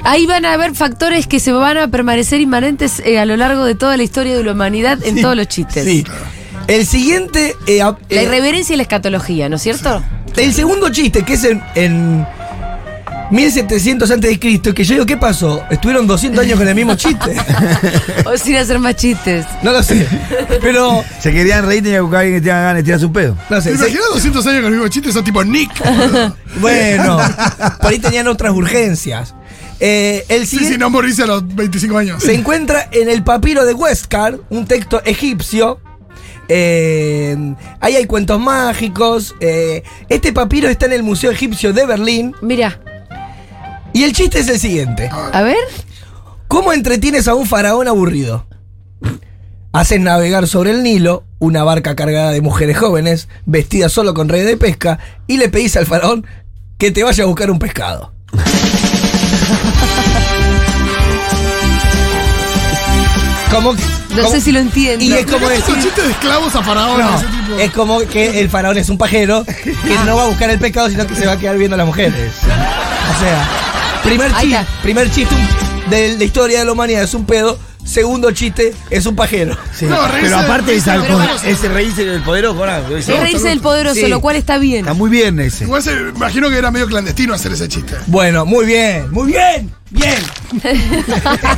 Ahí 0.03 0.25
van 0.25 0.45
a 0.45 0.53
haber 0.53 0.75
factores 0.75 1.27
que 1.27 1.39
se 1.39 1.51
van 1.51 1.77
a 1.77 1.87
permanecer 1.87 2.41
inmanentes 2.41 3.01
eh, 3.05 3.19
a 3.19 3.25
lo 3.25 3.37
largo 3.37 3.63
de 3.63 3.75
toda 3.75 3.95
la 3.97 4.03
historia 4.03 4.35
de 4.35 4.43
la 4.43 4.51
humanidad 4.51 4.99
en 5.05 5.21
todos 5.21 5.35
los 5.35 5.47
chistes. 5.47 5.85
Sí. 5.85 6.03
El 6.67 6.85
siguiente. 6.85 7.55
eh, 7.67 7.79
La 8.09 8.23
irreverencia 8.23 8.73
y 8.73 8.77
la 8.77 8.83
escatología, 8.83 9.49
¿no 9.49 9.55
es 9.57 9.61
cierto? 9.61 10.03
el 10.35 10.51
segundo 10.53 10.89
chiste, 10.89 11.23
que 11.23 11.33
es 11.33 11.43
en, 11.43 11.61
en 11.75 12.25
1700 13.33 14.11
antes 14.11 14.29
de 14.29 14.39
Cristo, 14.39 14.73
que 14.75 14.83
yo 14.83 14.93
digo, 14.93 15.05
¿qué 15.07 15.17
pasó? 15.17 15.63
¿Estuvieron 15.71 16.05
200 16.05 16.39
años 16.43 16.57
con 16.59 16.67
el 16.67 16.75
mismo 16.75 16.93
chiste? 16.95 17.35
O 18.25 18.37
sin 18.37 18.55
hacer 18.55 18.77
más 18.79 18.95
chistes. 18.95 19.45
No 19.63 19.71
lo 19.71 19.81
sé. 19.83 20.07
Pero, 20.61 21.03
Se 21.19 21.31
querían 21.33 21.65
reír, 21.65 21.81
tenía 21.83 21.97
que 21.97 22.01
buscar 22.01 22.17
a 22.19 22.21
alguien 22.21 22.39
que 22.39 22.45
tenga 22.45 22.61
ganas 22.61 22.75
de 22.77 22.83
tirar 22.83 22.99
su 22.99 23.11
pedo. 23.11 23.35
no 23.49 23.55
¿Te 23.57 23.61
sé. 23.63 23.69
se- 23.71 23.75
imaginas 23.89 24.05
200 24.13 24.47
años 24.47 24.61
con 24.61 24.65
el 24.73 24.79
mismo 24.79 24.87
chiste? 24.87 25.11
Son 25.11 25.23
tipo 25.23 25.43
Nick. 25.43 25.71
bueno, 26.59 27.17
por 27.81 27.91
ahí 27.91 27.99
tenían 27.99 28.27
otras 28.27 28.53
urgencias. 28.53 29.33
Eh, 29.79 30.23
el 30.29 30.41
Sí, 30.41 30.51
siguiente 30.57 30.73
sí, 30.75 30.79
no 30.79 30.89
morirse 30.91 31.23
a 31.23 31.25
los 31.27 31.55
25 31.55 31.97
años. 31.97 32.23
se 32.23 32.33
encuentra 32.35 32.87
en 32.91 33.09
el 33.09 33.23
papiro 33.23 33.65
de 33.65 33.73
Westcard, 33.73 34.35
un 34.51 34.65
texto 34.67 35.01
egipcio. 35.03 35.79
Eh, 36.47 37.35
ahí 37.79 37.95
hay 37.95 38.05
cuentos 38.05 38.39
mágicos. 38.39 39.33
eh, 39.39 39.83
este 40.07 40.31
papiro 40.33 40.69
está 40.69 40.85
en 40.85 40.93
el 40.93 41.03
Museo 41.03 41.31
Egipcio 41.31 41.73
de 41.73 41.85
Berlín. 41.85 42.35
Mira, 42.41 42.79
Y 43.93 44.03
el 44.03 44.13
chiste 44.13 44.39
es 44.39 44.49
el 44.49 44.59
siguiente. 44.59 45.09
A 45.11 45.41
ver. 45.41 45.57
¿Cómo 46.47 46.73
entretienes 46.73 47.27
a 47.27 47.35
un 47.35 47.45
faraón 47.45 47.87
aburrido? 47.87 48.45
Haces 49.71 49.99
navegar 49.99 50.47
sobre 50.47 50.71
el 50.71 50.83
Nilo 50.83 51.23
una 51.39 51.63
barca 51.63 51.95
cargada 51.95 52.31
de 52.31 52.41
mujeres 52.41 52.77
jóvenes, 52.77 53.27
vestidas 53.45 53.91
solo 53.91 54.13
con 54.13 54.29
red 54.29 54.45
de 54.45 54.55
pesca, 54.57 54.99
y 55.27 55.37
le 55.37 55.49
pedís 55.49 55.75
al 55.77 55.85
faraón 55.85 56.25
que 56.77 56.91
te 56.91 57.03
vaya 57.03 57.23
a 57.23 57.27
buscar 57.27 57.49
un 57.51 57.59
pescado. 57.59 58.13
Como, 63.51 63.73
No 64.15 64.27
sé 64.29 64.41
si 64.41 64.51
lo 64.51 64.59
entiendo. 64.59 65.03
Y 65.05 65.13
es 65.13 65.25
como 65.27 65.47
decir. 65.47 65.75
chistes 65.75 66.03
de 66.05 66.11
esclavos 66.11 66.55
a 66.55 66.63
faraones, 66.63 67.05
No, 67.05 67.17
ese 67.17 67.25
tipo. 67.27 67.59
es 67.59 67.71
como 67.71 67.99
que 67.99 68.39
el 68.39 68.49
faraón 68.49 68.77
es 68.77 68.89
un 68.89 68.97
pajero 68.97 69.45
que 69.45 69.75
no 70.05 70.15
va 70.15 70.23
a 70.23 70.27
buscar 70.27 70.49
el 70.49 70.57
pescado, 70.59 70.89
sino 70.89 71.05
que 71.05 71.15
se 71.15 71.25
va 71.27 71.33
a 71.33 71.37
quedar 71.37 71.57
viendo 71.57 71.75
a 71.75 71.77
las 71.77 71.85
mujeres. 71.85 72.31
O 72.41 73.19
sea, 73.19 73.47
primer 74.03 74.31
chiste, 74.37 74.65
primer 74.81 75.11
chiste 75.11 75.35
de 75.89 76.17
la 76.17 76.23
historia 76.23 76.59
de 76.59 76.65
la 76.65 76.71
humanidad 76.71 77.03
es 77.03 77.13
un 77.13 77.25
pedo. 77.25 77.57
Segundo 77.85 78.31
chiste 78.31 78.73
es 78.89 79.05
un 79.05 79.13
pajero. 79.13 79.57
Sí. 79.77 79.83
No, 79.85 79.97
reírse- 80.07 80.21
pero 80.21 80.37
aparte 80.37 80.73
es, 80.73 80.87
al 80.87 81.01
Pero 81.01 81.15
poder- 81.15 81.29
para- 81.35 81.49
ese 81.49 81.67
reírse 81.67 82.05
del 82.05 82.21
poderoso, 82.23 82.65
¿no? 82.65 82.95
Es 82.95 83.07
reírse 83.07 83.49
del 83.49 83.59
poderoso, 83.59 83.95
Sí. 83.99 84.07
lo 84.07 84.21
cual 84.21 84.37
está 84.37 84.57
bien. 84.57 84.79
Está 84.85 84.93
muy 84.93 85.09
bien 85.09 85.37
ese. 85.41 85.65
Igual 85.65 85.83
se 85.83 85.91
imagino 85.91 86.49
que 86.49 86.57
era 86.57 86.71
medio 86.71 86.87
clandestino 86.87 87.33
hacer 87.33 87.51
ese 87.51 87.67
chiste. 87.67 87.93
Bueno, 88.07 88.45
muy 88.45 88.65
bien, 88.65 89.11
muy 89.11 89.27
bien, 89.33 89.69
bien. 89.89 90.15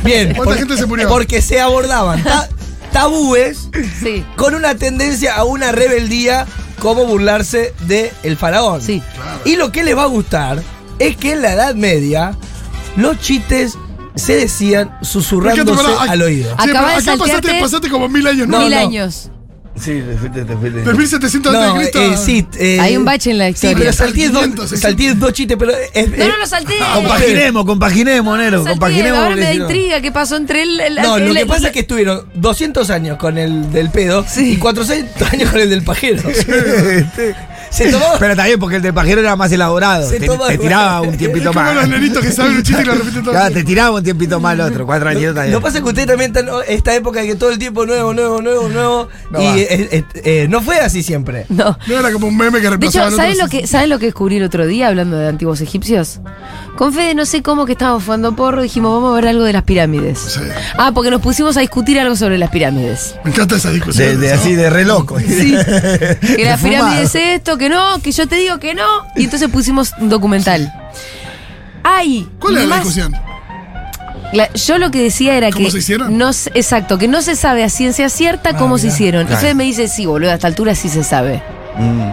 Bien. 0.02 0.28
¿Cuánta 0.34 0.34
porque- 0.44 0.58
gente 0.58 0.76
se 0.76 0.86
murió? 0.86 1.08
Porque 1.08 1.40
se 1.40 1.60
abordaban 1.60 2.22
ta- 2.24 2.48
tabúes 2.92 3.68
Sí. 4.02 4.24
con 4.36 4.54
una 4.56 4.74
tendencia 4.74 5.36
a 5.36 5.44
una 5.44 5.70
rebeldía 5.70 6.44
como 6.80 7.04
burlarse 7.06 7.72
del 7.86 8.10
el 8.24 8.36
faraón. 8.36 8.82
Sí. 8.82 9.00
Y 9.44 9.54
lo 9.56 9.70
que 9.70 9.84
les 9.84 9.96
va 9.96 10.02
a 10.02 10.06
gustar 10.06 10.60
es 10.98 11.16
que 11.16 11.32
en 11.32 11.42
la 11.42 11.52
Edad 11.52 11.74
Media 11.74 12.36
los 12.96 13.18
chistes 13.20 13.76
se 14.14 14.34
decían 14.36 14.96
susurrándose 15.02 15.84
al 16.08 16.22
oído. 16.22 16.50
Sí, 16.50 16.56
pero 16.58 16.72
de 16.72 16.78
acá 16.78 16.86
pasaste, 16.94 17.10
saltearte- 17.24 17.60
pasaste 17.60 17.90
como 17.90 18.08
mil 18.08 18.26
años, 18.26 18.48
¿no? 18.48 18.60
Mil 18.60 18.70
no. 18.70 18.78
años. 18.78 19.30
Sí, 19.78 19.90
te 20.08 20.16
fuiste, 20.16 20.42
te 20.46 20.56
fuiste. 20.56 20.80
Del 20.80 20.96
1700 20.96 21.52
No, 21.52 21.60
antes 21.60 21.74
de 21.74 21.90
Cristo. 21.92 22.14
eh, 22.14 22.16
sí, 22.24 22.46
eh, 22.58 22.80
Hay 22.80 22.96
un 22.96 23.04
bache 23.04 23.30
en 23.30 23.36
la 23.36 23.44
Sí, 23.48 23.50
historia. 23.52 23.76
pero 23.76 23.92
salté 23.92 24.28
dos, 24.30 24.42
500, 24.44 24.80
salté 24.80 25.14
dos 25.16 25.32
chistes, 25.34 25.56
pero 25.58 25.72
es, 25.92 26.08
No, 26.16 26.28
no 26.28 26.38
lo 26.38 26.46
salté. 26.46 26.76
Compaginemos, 26.94 27.66
compaginemos, 27.66 28.38
Nero. 28.38 28.56
Salté, 28.64 28.70
Compaginemos. 28.70 29.18
ahora 29.18 29.36
me 29.36 29.40
da 29.42 29.46
porque 29.48 29.52
si 29.52 29.58
no- 29.58 29.64
intriga 29.66 30.00
qué 30.00 30.12
pasó 30.12 30.36
entre 30.36 30.62
él. 30.62 30.80
el- 30.80 30.94
No, 30.94 31.18
el- 31.18 31.26
lo 31.28 31.34
que 31.34 31.40
el- 31.42 31.46
pasa 31.46 31.66
es 31.66 31.72
que 31.74 31.80
estuvieron 31.80 32.26
200 32.36 32.88
años 32.88 33.18
con 33.18 33.36
el 33.36 33.70
del 33.70 33.90
pedo 33.90 34.24
Sí. 34.26 34.52
y 34.52 34.56
400 34.56 35.30
años 35.30 35.50
con 35.50 35.60
el 35.60 35.68
del 35.68 35.82
pajero. 35.82 36.22
Se 37.76 37.90
tomaba. 37.90 38.18
Pero 38.18 38.36
también 38.36 38.58
porque 38.58 38.76
el 38.76 38.82
del 38.82 38.94
pajero 38.94 39.20
era 39.20 39.36
más 39.36 39.52
elaborado. 39.52 40.08
Se 40.08 40.18
Te, 40.20 40.26
toma- 40.26 40.48
te 40.48 40.58
tiraba 40.58 41.00
un 41.02 41.16
tiempito 41.18 41.50
Es 41.50 41.54
como 41.56 41.64
más. 41.66 41.74
los 41.74 41.88
nenitos 41.88 42.22
que 42.24 42.32
saben 42.32 42.56
un 42.56 42.62
chiste 42.62 42.82
y 42.82 42.84
lo 42.84 42.94
repiten 42.94 43.22
todo. 43.22 43.32
Claro, 43.32 43.54
te 43.54 43.64
tiraba 43.64 43.90
un 43.96 44.02
tiempito 44.02 44.40
más 44.40 44.54
el 44.54 44.60
otro. 44.62 44.86
Cuatro 44.86 45.08
años 45.08 45.22
Lo 45.22 45.34
también. 45.34 45.54
que 45.58 45.62
pasa 45.62 45.78
es 45.78 45.82
que 45.84 45.88
ustedes 45.88 46.08
también 46.08 46.34
están 46.36 46.48
en 46.48 46.54
esta 46.76 46.94
época 46.94 47.20
de 47.20 47.26
que 47.26 47.34
todo 47.36 47.50
el 47.50 47.58
tiempo 47.58 47.86
nuevo, 47.86 48.12
nuevo, 48.14 48.40
nuevo, 48.42 48.68
nuevo. 48.68 49.08
No 49.30 49.40
y 49.40 49.44
eh, 49.60 49.66
eh, 49.92 50.04
eh, 50.24 50.46
no 50.48 50.60
fue 50.62 50.78
así 50.78 51.02
siempre. 51.02 51.46
No. 51.48 51.78
No 51.86 51.98
era 51.98 52.12
como 52.12 52.26
un 52.28 52.36
meme 52.36 52.60
que 52.60 52.70
De 52.70 52.86
hecho, 52.86 53.02
al 53.02 53.12
¿saben 53.14 53.38
lo, 53.38 53.48
que, 53.48 53.66
¿saben 53.66 53.90
lo 53.90 53.98
que 53.98 54.06
descubrí 54.06 54.36
el 54.36 54.44
otro 54.44 54.66
día 54.66 54.88
hablando 54.88 55.16
de 55.18 55.28
antiguos 55.28 55.60
egipcios? 55.60 56.20
Con 56.76 56.92
Fede, 56.92 57.14
no 57.14 57.24
sé 57.24 57.42
cómo 57.42 57.64
que 57.64 57.72
estábamos 57.72 58.04
jugando 58.04 58.36
porro, 58.36 58.60
dijimos, 58.62 58.92
vamos 58.92 59.12
a 59.12 59.14
ver 59.20 59.28
algo 59.28 59.44
de 59.44 59.52
las 59.54 59.62
pirámides. 59.62 60.18
Sí. 60.18 60.40
Ah, 60.76 60.90
porque 60.94 61.10
nos 61.10 61.22
pusimos 61.22 61.56
a 61.56 61.60
discutir 61.60 61.98
algo 61.98 62.16
sobre 62.16 62.36
las 62.36 62.50
pirámides. 62.50 63.14
Me 63.24 63.30
encanta 63.30 63.56
esa 63.56 63.70
discusión. 63.70 64.08
De, 64.08 64.16
de 64.28 64.32
así, 64.34 64.54
de 64.54 64.68
re 64.70 64.84
loco. 64.84 65.18
Sí. 65.18 65.56
Que 66.36 66.44
las 66.44 66.62
De 66.62 66.68
pirámides 66.68 67.14
esto, 67.14 67.56
que 67.56 67.65
no, 67.68 68.00
que 68.02 68.12
yo 68.12 68.26
te 68.26 68.36
digo 68.36 68.58
que 68.58 68.74
no. 68.74 68.84
Y 69.16 69.24
entonces 69.24 69.48
pusimos 69.48 69.92
un 69.98 70.08
documental. 70.08 70.72
Ay, 71.82 72.28
¿Cuál 72.40 72.56
era 72.58 72.66
la 72.66 72.76
discusión? 72.76 73.14
La- 74.32 74.52
yo 74.54 74.78
lo 74.78 74.90
que 74.90 75.00
decía 75.02 75.36
era 75.36 75.50
¿Cómo 75.50 75.66
que. 75.66 75.70
se 75.70 75.78
hicieron? 75.78 76.18
No, 76.18 76.32
se- 76.32 76.50
exacto, 76.54 76.98
que 76.98 77.06
no 77.06 77.22
se 77.22 77.36
sabe 77.36 77.62
a 77.62 77.68
ciencia 77.70 78.08
cierta 78.08 78.50
Ah, 78.50 78.56
cómo 78.56 78.76
se 78.76 78.86
mirá. 78.86 78.94
hicieron. 78.94 79.22
Y 79.22 79.26
Claro. 79.26 79.40
Fede 79.40 79.54
me 79.54 79.64
dice, 79.64 79.86
sí, 79.88 80.04
boludo, 80.04 80.30
a 80.32 80.34
esta 80.34 80.48
altura 80.48 80.74
sí 80.74 80.88
se 80.88 81.04
sabe. 81.04 81.42
Mm, 81.78 82.10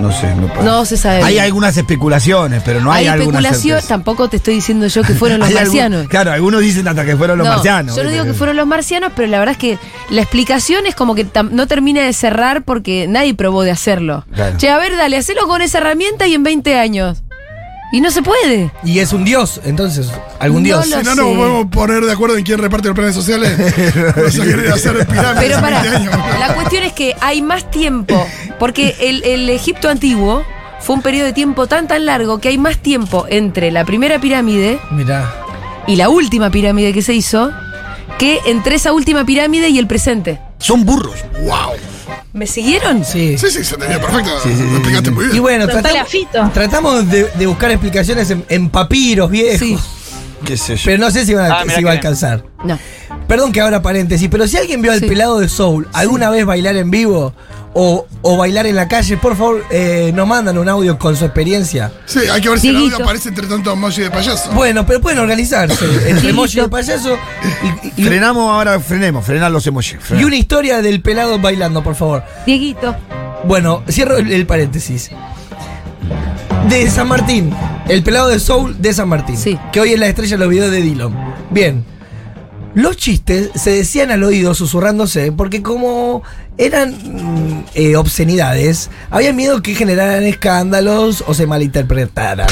no 0.00 0.10
sé, 0.12 0.34
me 0.34 0.46
parece. 0.48 0.64
No 0.64 0.84
se 0.84 0.96
sabe. 0.96 1.22
Hay 1.22 1.38
algunas 1.38 1.76
especulaciones, 1.76 2.62
pero 2.64 2.80
no 2.80 2.90
hay, 2.92 3.02
Hay 3.04 3.08
alguna 3.20 3.38
especulación, 3.40 3.80
tampoco 3.86 4.28
te 4.28 4.36
estoy 4.38 4.54
diciendo 4.54 4.86
yo 4.86 5.02
que 5.02 5.14
fueron 5.14 5.38
los 5.40 5.48
algún- 5.48 5.62
marcianos. 5.62 6.08
claro, 6.08 6.32
algunos 6.32 6.60
dicen 6.60 6.88
hasta 6.88 7.04
que 7.04 7.16
fueron 7.16 7.38
los 7.38 7.46
No, 7.46 7.54
marcianos. 7.54 7.94
Yo 7.96 8.04
no 8.04 8.10
digo 8.10 8.24
que 8.24 8.34
fueron 8.34 8.56
los 8.56 8.66
marcianos, 8.66 9.12
pero 9.14 9.28
la 9.28 9.38
verdad 9.38 9.52
es 9.52 9.58
que 9.58 9.78
la 10.10 10.22
explicación 10.22 10.86
es 10.86 10.94
como 10.94 11.14
que 11.14 11.26
no 11.50 11.66
termina 11.66 12.02
de 12.02 12.12
cerrar 12.12 12.62
porque 12.64 13.06
nadie 13.08 13.34
probó 13.34 13.62
de 13.62 13.70
hacerlo. 13.70 14.24
Claro. 14.34 14.56
Che, 14.58 14.70
a 14.70 14.78
ver, 14.78 14.96
dale, 14.96 15.16
hacelo 15.18 15.46
con 15.46 15.62
esa 15.62 15.78
herramienta 15.78 16.26
y 16.26 16.34
en 16.34 16.42
20 16.42 16.78
años. 16.78 17.22
Y 17.92 18.00
no 18.00 18.10
se 18.10 18.22
puede. 18.22 18.70
Y 18.84 19.00
es 19.00 19.12
un 19.12 19.24
dios, 19.24 19.60
entonces, 19.64 20.08
algún 20.38 20.62
No 20.62 20.66
dios. 20.66 20.88
lo 20.88 20.98
Si 20.98 21.04
no 21.04 21.10
sé. 21.14 21.16
nos 21.20 21.36
podemos 21.36 21.66
poner 21.66 22.04
de 22.04 22.12
acuerdo 22.12 22.36
en 22.36 22.44
quién 22.44 22.58
reparte 22.60 22.86
los 22.88 22.94
planes 22.96 23.14
sociales, 23.16 23.56
vamos 24.16 24.38
a 24.38 24.42
querer 24.44 24.72
hacer 24.72 25.06
pirámides 25.08 25.36
Pero 25.40 25.54
en 25.56 25.60
para, 25.60 25.82
20 25.82 25.96
años. 25.96 26.14
la 26.38 26.54
cuestión 26.54 26.84
es 26.84 26.92
que 26.92 27.14
hay 27.20 27.42
más 27.42 27.68
tiempo, 27.70 28.26
porque 28.60 28.94
el, 29.00 29.24
el 29.24 29.50
Egipto 29.50 29.88
antiguo 29.88 30.44
fue 30.80 30.94
un 30.96 31.02
periodo 31.02 31.26
de 31.26 31.32
tiempo 31.32 31.66
tan 31.66 31.88
tan 31.88 32.06
largo 32.06 32.38
que 32.40 32.48
hay 32.48 32.58
más 32.58 32.78
tiempo 32.78 33.26
entre 33.28 33.70
la 33.72 33.84
primera 33.84 34.20
pirámide 34.20 34.78
Mirá. 34.92 35.30
y 35.86 35.96
la 35.96 36.08
última 36.08 36.50
pirámide 36.50 36.92
que 36.92 37.02
se 37.02 37.12
hizo 37.14 37.50
que 38.18 38.38
entre 38.46 38.76
esa 38.76 38.92
última 38.92 39.24
pirámide 39.24 39.68
y 39.68 39.78
el 39.78 39.86
presente. 39.86 40.38
Son 40.58 40.84
burros. 40.84 41.16
¡Wow! 41.42 41.72
¿Me 42.32 42.46
siguieron? 42.46 43.04
Sí. 43.04 43.36
Sí, 43.38 43.50
sí, 43.50 43.64
se 43.64 43.76
tenía 43.76 44.00
perfecto. 44.00 44.30
Sí, 44.42 44.50
sí, 44.50 44.56
sí, 44.56 44.62
Lo 44.64 44.72
explicaste 44.76 45.08
sí. 45.10 45.14
muy 45.14 45.24
bien. 45.24 45.36
Y 45.36 45.40
bueno, 45.40 45.66
tratamos, 45.68 46.08
tratamos 46.54 47.10
de, 47.10 47.24
de 47.34 47.46
buscar 47.46 47.70
explicaciones 47.70 48.30
en, 48.30 48.44
en 48.48 48.68
papiros 48.70 49.30
viejos. 49.30 49.58
Sí. 49.58 49.76
Qué 50.44 50.56
sé 50.56 50.76
yo. 50.76 50.82
Pero 50.86 50.98
no 50.98 51.10
sé 51.10 51.26
si, 51.26 51.34
van 51.34 51.50
a- 51.50 51.60
Ah, 51.60 51.64
si 51.76 51.82
va 51.82 51.90
a 51.90 51.94
alcanzar. 51.94 52.44
No. 52.64 52.78
Perdón 53.28 53.52
que 53.52 53.60
abra 53.60 53.82
paréntesis, 53.82 54.28
pero 54.30 54.46
si 54.48 54.56
alguien 54.56 54.80
vio 54.80 54.92
al 54.92 55.00
Sí. 55.00 55.06
pelado 55.06 55.38
de 55.38 55.48
Soul 55.48 55.86
alguna 55.92 56.30
vez 56.30 56.46
bailar 56.46 56.76
en 56.76 56.90
vivo 56.90 57.34
o, 57.72 58.06
o 58.22 58.36
bailar 58.36 58.66
en 58.66 58.74
la 58.76 58.88
calle, 58.88 59.16
por 59.16 59.36
favor, 59.36 59.64
eh, 59.70 60.10
nos 60.14 60.26
mandan 60.26 60.58
un 60.58 60.68
audio 60.68 60.98
con 60.98 61.14
su 61.16 61.24
experiencia. 61.24 61.92
Sí, 62.06 62.18
hay 62.30 62.40
que 62.40 62.48
ver 62.48 62.58
si 62.58 62.68
el 62.70 62.76
audio 62.76 62.96
aparece 62.96 63.28
entre 63.28 63.46
tanto 63.46 63.72
emoji 63.72 64.02
de 64.02 64.10
payaso. 64.10 64.50
Bueno, 64.52 64.84
pero 64.84 65.00
pueden 65.00 65.18
organizarse. 65.20 65.84
Entre 66.08 66.30
emoji 66.30 66.60
de 66.60 66.68
payaso 66.68 67.16
y, 67.62 67.86
y- 67.86 67.92
y- 67.96 68.04
Frenamos 68.04 68.50
ahora, 68.50 68.80
frenemos, 68.80 69.24
frenar 69.24 69.50
los 69.52 69.66
emojis. 69.66 69.96
y 70.18 70.24
una 70.24 70.36
historia 70.36 70.82
del 70.82 71.00
pelado 71.00 71.38
bailando, 71.38 71.82
por 71.82 71.94
favor. 71.94 72.24
Dieguito. 72.46 72.96
Bueno, 73.44 73.82
cierro 73.88 74.16
el, 74.18 74.30
el 74.32 74.46
paréntesis. 74.46 75.10
De 76.68 76.90
San 76.90 77.08
Martín, 77.08 77.52
el 77.88 78.02
pelado 78.02 78.28
de 78.28 78.38
Soul 78.38 78.80
de 78.82 78.92
San 78.92 79.08
Martín. 79.08 79.36
Sí. 79.36 79.58
Que 79.72 79.80
hoy 79.80 79.92
es 79.92 79.98
la 79.98 80.08
estrella 80.08 80.36
de 80.36 80.44
los 80.44 80.48
videos 80.50 80.70
de 80.70 80.82
Dillon. 80.82 81.14
Bien. 81.50 81.84
Los 82.74 82.96
chistes 82.96 83.50
se 83.54 83.70
decían 83.70 84.10
al 84.10 84.22
oído 84.22 84.54
susurrándose 84.54 85.32
porque 85.32 85.60
como 85.62 86.22
eran 86.56 86.90
mm, 86.92 87.64
eh, 87.74 87.96
obscenidades, 87.96 88.90
había 89.10 89.32
miedo 89.32 89.60
que 89.62 89.74
generaran 89.74 90.22
escándalos 90.24 91.24
o 91.26 91.34
se 91.34 91.46
malinterpretaran. 91.46 92.48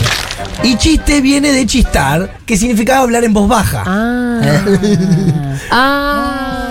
Y 0.64 0.76
chiste 0.76 1.20
viene 1.20 1.52
de 1.52 1.66
chistar, 1.66 2.38
que 2.46 2.56
significaba 2.56 3.02
hablar 3.02 3.22
en 3.24 3.32
voz 3.32 3.48
baja. 3.48 3.84
Ah. 3.86 4.40
ah. 5.70 6.68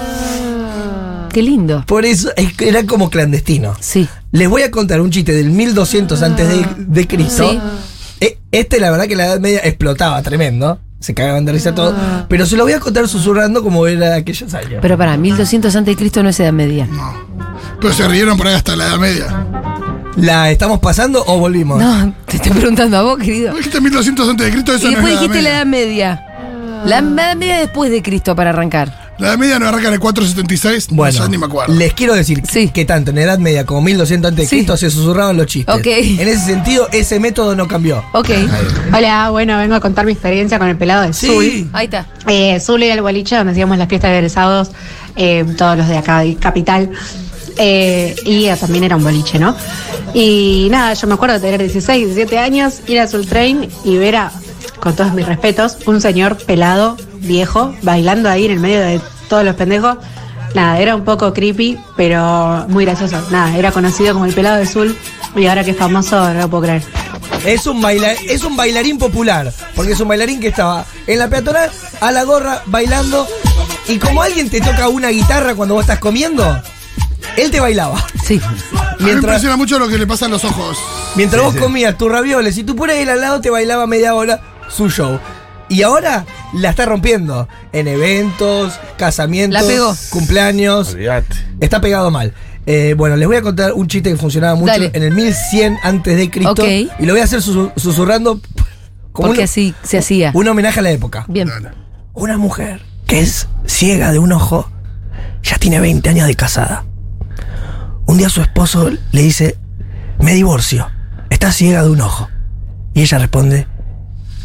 Qué 1.31 1.41
lindo. 1.41 1.85
Por 1.87 2.05
eso 2.05 2.31
era 2.59 2.85
como 2.85 3.09
clandestino. 3.09 3.75
Sí. 3.79 4.09
Les 4.31 4.49
voy 4.49 4.63
a 4.63 4.71
contar 4.71 4.99
un 4.99 5.11
chiste 5.11 5.33
del 5.33 5.51
1200 5.51 6.21
antes 6.21 6.49
de, 6.49 6.65
de 6.77 7.07
Cristo. 7.07 7.49
Sí. 7.49 7.59
Eh, 8.19 8.39
Este, 8.51 8.79
la 8.79 8.89
verdad, 8.91 9.05
que 9.05 9.15
la 9.15 9.27
Edad 9.27 9.39
Media 9.39 9.59
explotaba 9.59 10.21
tremendo. 10.23 10.79
Se 10.99 11.13
cagaban 11.13 11.45
de 11.45 11.51
risa 11.51 11.75
todo. 11.75 11.95
Ah. 11.95 12.25
Pero 12.27 12.45
se 12.45 12.57
lo 12.57 12.63
voy 12.63 12.73
a 12.73 12.79
contar 12.79 13.07
susurrando 13.07 13.63
como 13.63 13.85
era 13.87 14.15
aquellos 14.15 14.53
años. 14.53 14.79
Pero 14.81 14.97
para 14.97 15.15
1200 15.17 15.75
antes 15.75 15.95
de 15.95 15.97
Cristo 15.97 16.23
no 16.23 16.29
es 16.29 16.39
edad 16.39 16.53
media. 16.53 16.87
Pero 17.79 17.93
se 17.93 18.07
rieron 18.07 18.37
por 18.37 18.47
ahí 18.47 18.55
hasta 18.55 18.75
la 18.75 18.87
edad 18.87 18.97
media. 18.97 19.45
¿La 20.17 20.49
estamos 20.49 20.79
pasando 20.79 21.23
o 21.27 21.37
volvimos? 21.37 21.79
No, 21.79 22.13
te 22.25 22.37
estoy 22.37 22.51
preguntando 22.51 22.97
a 22.97 23.03
vos, 23.03 23.19
querido. 23.19 23.51
¿No 23.51 23.57
dijiste 23.57 23.79
1200 23.79 24.29
antes 24.29 24.45
de 24.47 24.51
Cristo? 24.51 24.73
Eso 24.73 24.87
Y 24.87 24.95
no 24.95 24.97
después 24.97 25.13
es 25.13 25.19
dijiste 25.21 25.41
la 25.43 25.49
edad 25.49 25.65
media. 25.65 26.25
La 26.85 26.99
edad 26.99 27.35
media 27.35 27.59
después 27.59 27.91
de 27.91 28.01
Cristo 28.01 28.35
para 28.35 28.49
arrancar. 28.49 29.06
La 29.19 29.29
edad 29.29 29.37
media 29.37 29.57
no 29.57 29.67
arranca 29.67 29.87
en 29.87 29.95
el 29.95 29.99
476. 29.99 30.87
Bueno, 30.91 31.17
ya 31.17 31.27
ni 31.27 31.37
me 31.39 31.47
acuerdo. 31.47 31.73
les 31.73 31.93
quiero 31.93 32.13
decir 32.13 32.43
Sí. 32.47 32.69
que 32.69 32.85
tanto 32.85 33.09
en 33.11 33.17
Edad 33.17 33.39
Media 33.39 33.65
como 33.65 33.81
1200 33.81 34.29
antes 34.29 34.45
de 34.45 34.49
Sí. 34.49 34.55
Cristo 34.57 34.77
se 34.77 34.91
susurraban 34.91 35.35
los 35.37 35.47
chistes. 35.47 35.73
Ok. 35.75 35.87
En 35.87 36.27
ese 36.27 36.45
sentido, 36.45 36.87
ese 36.91 37.19
método 37.19 37.55
no 37.55 37.67
cambió. 37.67 38.03
Ok. 38.13 38.29
Hola, 38.93 39.29
bueno, 39.31 39.57
vengo 39.57 39.73
a 39.75 39.79
contar 39.79 40.05
mi 40.05 40.11
experiencia 40.11 40.59
con 40.59 40.67
el 40.67 40.77
pelado 40.77 41.01
de 41.01 41.13
Zul. 41.13 41.67
Ahí 41.73 41.85
está. 41.85 42.05
Eh, 42.27 42.59
Zul 42.59 42.83
era 42.83 42.93
el 42.93 43.01
boliche 43.01 43.35
donde 43.35 43.51
hacíamos 43.53 43.77
las 43.79 43.87
fiestas 43.89 44.11
de 44.11 44.17
egresados, 44.17 44.69
eh, 45.15 45.43
todos 45.57 45.77
los 45.79 45.87
de 45.87 45.97
acá, 45.97 46.19
de 46.19 46.35
Capital. 46.35 46.91
Eh, 47.57 48.15
y 48.23 48.47
también 48.59 48.83
era 48.83 48.95
un 48.97 49.03
boliche, 49.03 49.39
¿no? 49.39 49.55
Y 50.13 50.67
nada, 50.69 50.93
yo 50.93 51.07
me 51.07 51.15
acuerdo 51.15 51.35
de 51.35 51.41
tener 51.41 51.59
16, 51.59 52.05
17 52.05 52.37
años, 52.37 52.81
ir 52.87 52.99
a 52.99 53.07
Soul 53.07 53.25
Train 53.25 53.67
y 53.83 53.97
ver 53.97 54.15
a, 54.17 54.31
con 54.79 54.95
todos 54.95 55.13
mis 55.13 55.25
respetos, 55.25 55.77
un 55.85 56.01
señor 56.01 56.37
pelado, 56.37 56.97
viejo, 57.15 57.73
bailando 57.81 58.29
ahí 58.29 58.45
en 58.45 58.51
el 58.51 58.59
medio 58.59 58.79
de 58.81 59.01
todos 59.29 59.43
los 59.43 59.55
pendejos. 59.55 59.97
Nada, 60.53 60.79
era 60.79 60.95
un 60.95 61.03
poco 61.03 61.33
creepy, 61.33 61.77
pero 61.95 62.65
muy 62.69 62.85
gracioso. 62.85 63.19
Nada, 63.31 63.55
era 63.57 63.71
conocido 63.71 64.13
como 64.13 64.25
el 64.25 64.33
pelado 64.33 64.57
de 64.57 64.65
Zul 64.65 64.97
y 65.35 65.45
ahora 65.45 65.63
que 65.63 65.71
es 65.71 65.77
famoso, 65.77 66.33
no 66.33 66.39
lo 66.41 66.49
puedo 66.49 66.63
creer. 66.63 66.83
Es 67.45 67.67
un, 67.67 67.81
baila- 67.81 68.13
es 68.27 68.43
un 68.43 68.55
bailarín 68.55 68.97
popular, 68.97 69.53
porque 69.75 69.91
es 69.91 69.99
un 69.99 70.07
bailarín 70.07 70.39
que 70.39 70.47
estaba 70.47 70.85
en 71.05 71.19
la 71.19 71.27
peatonal 71.27 71.69
a 72.01 72.11
la 72.11 72.23
gorra 72.23 72.63
bailando 72.65 73.27
y 73.87 73.97
como 73.99 74.21
alguien 74.21 74.49
te 74.49 74.59
toca 74.61 74.87
una 74.87 75.09
guitarra 75.09 75.53
cuando 75.53 75.75
vos 75.75 75.83
estás 75.83 75.99
comiendo, 75.99 76.59
él 77.35 77.51
te 77.51 77.59
bailaba. 77.59 78.03
Sí. 78.23 78.41
A 78.99 79.03
mí 79.03 79.05
me 79.05 79.11
Mientras, 79.11 79.23
impresiona 79.35 79.57
mucho 79.57 79.77
lo 79.79 79.87
que 79.87 79.97
le 79.97 80.07
pasa 80.07 80.25
en 80.25 80.31
los 80.31 80.43
ojos. 80.43 80.77
mientras 81.15 81.43
vos 81.43 81.55
comías 81.55 81.97
tus 81.97 82.11
ravioles 82.11 82.57
y 82.57 82.63
tu 82.63 82.75
puré 82.75 83.01
él 83.03 83.09
al 83.09 83.21
lado 83.21 83.41
te 83.41 83.49
bailaba 83.49 83.85
media 83.87 84.15
hora 84.15 84.41
su 84.69 84.89
show. 84.89 85.19
Y 85.69 85.81
ahora 85.83 86.25
la 86.53 86.69
está 86.69 86.85
rompiendo 86.85 87.47
en 87.73 87.87
eventos, 87.87 88.79
casamientos, 88.97 89.61
La 89.61 89.67
pegó. 89.67 89.95
cumpleaños. 90.09 90.95
Está 91.59 91.81
pegado 91.81 92.09
mal. 92.09 92.33
Eh, 92.65 92.95
bueno, 92.97 93.15
les 93.17 93.27
voy 93.27 93.37
a 93.37 93.41
contar 93.41 93.73
un 93.73 93.87
chiste 93.87 94.09
que 94.09 94.17
funcionaba 94.17 94.55
mucho 94.55 94.71
Dale. 94.73 94.91
en 94.93 95.03
el 95.03 95.11
1100 95.13 95.77
antes 95.83 96.17
de 96.17 96.29
Cristo 96.29 96.51
Ok. 96.63 96.63
y 96.99 97.05
lo 97.05 97.13
voy 97.13 97.21
a 97.21 97.23
hacer 97.25 97.39
susu- 97.41 97.71
susurrando 97.77 98.41
como 99.13 99.27
Porque 99.29 99.41
un, 99.41 99.45
así 99.45 99.73
se 99.83 99.97
hacía. 99.99 100.31
un 100.33 100.47
homenaje 100.47 100.79
a 100.79 100.83
la 100.83 100.91
época. 100.91 101.25
Bien. 101.29 101.49
Una 102.13 102.37
mujer 102.37 102.81
que 103.05 103.19
es 103.19 103.47
ciega 103.65 104.11
de 104.11 104.19
un 104.19 104.31
ojo 104.33 104.69
ya 105.43 105.57
tiene 105.57 105.79
20 105.79 106.09
años 106.09 106.27
de 106.27 106.35
casada. 106.35 106.83
Un 108.07 108.17
día 108.17 108.29
su 108.29 108.41
esposo 108.41 108.89
le 109.11 109.21
dice, 109.21 109.57
me 110.19 110.33
divorcio, 110.33 110.89
estás 111.29 111.55
ciega 111.55 111.83
de 111.83 111.89
un 111.89 112.01
ojo. 112.01 112.29
Y 112.93 113.01
ella 113.01 113.19
responde, 113.19 113.67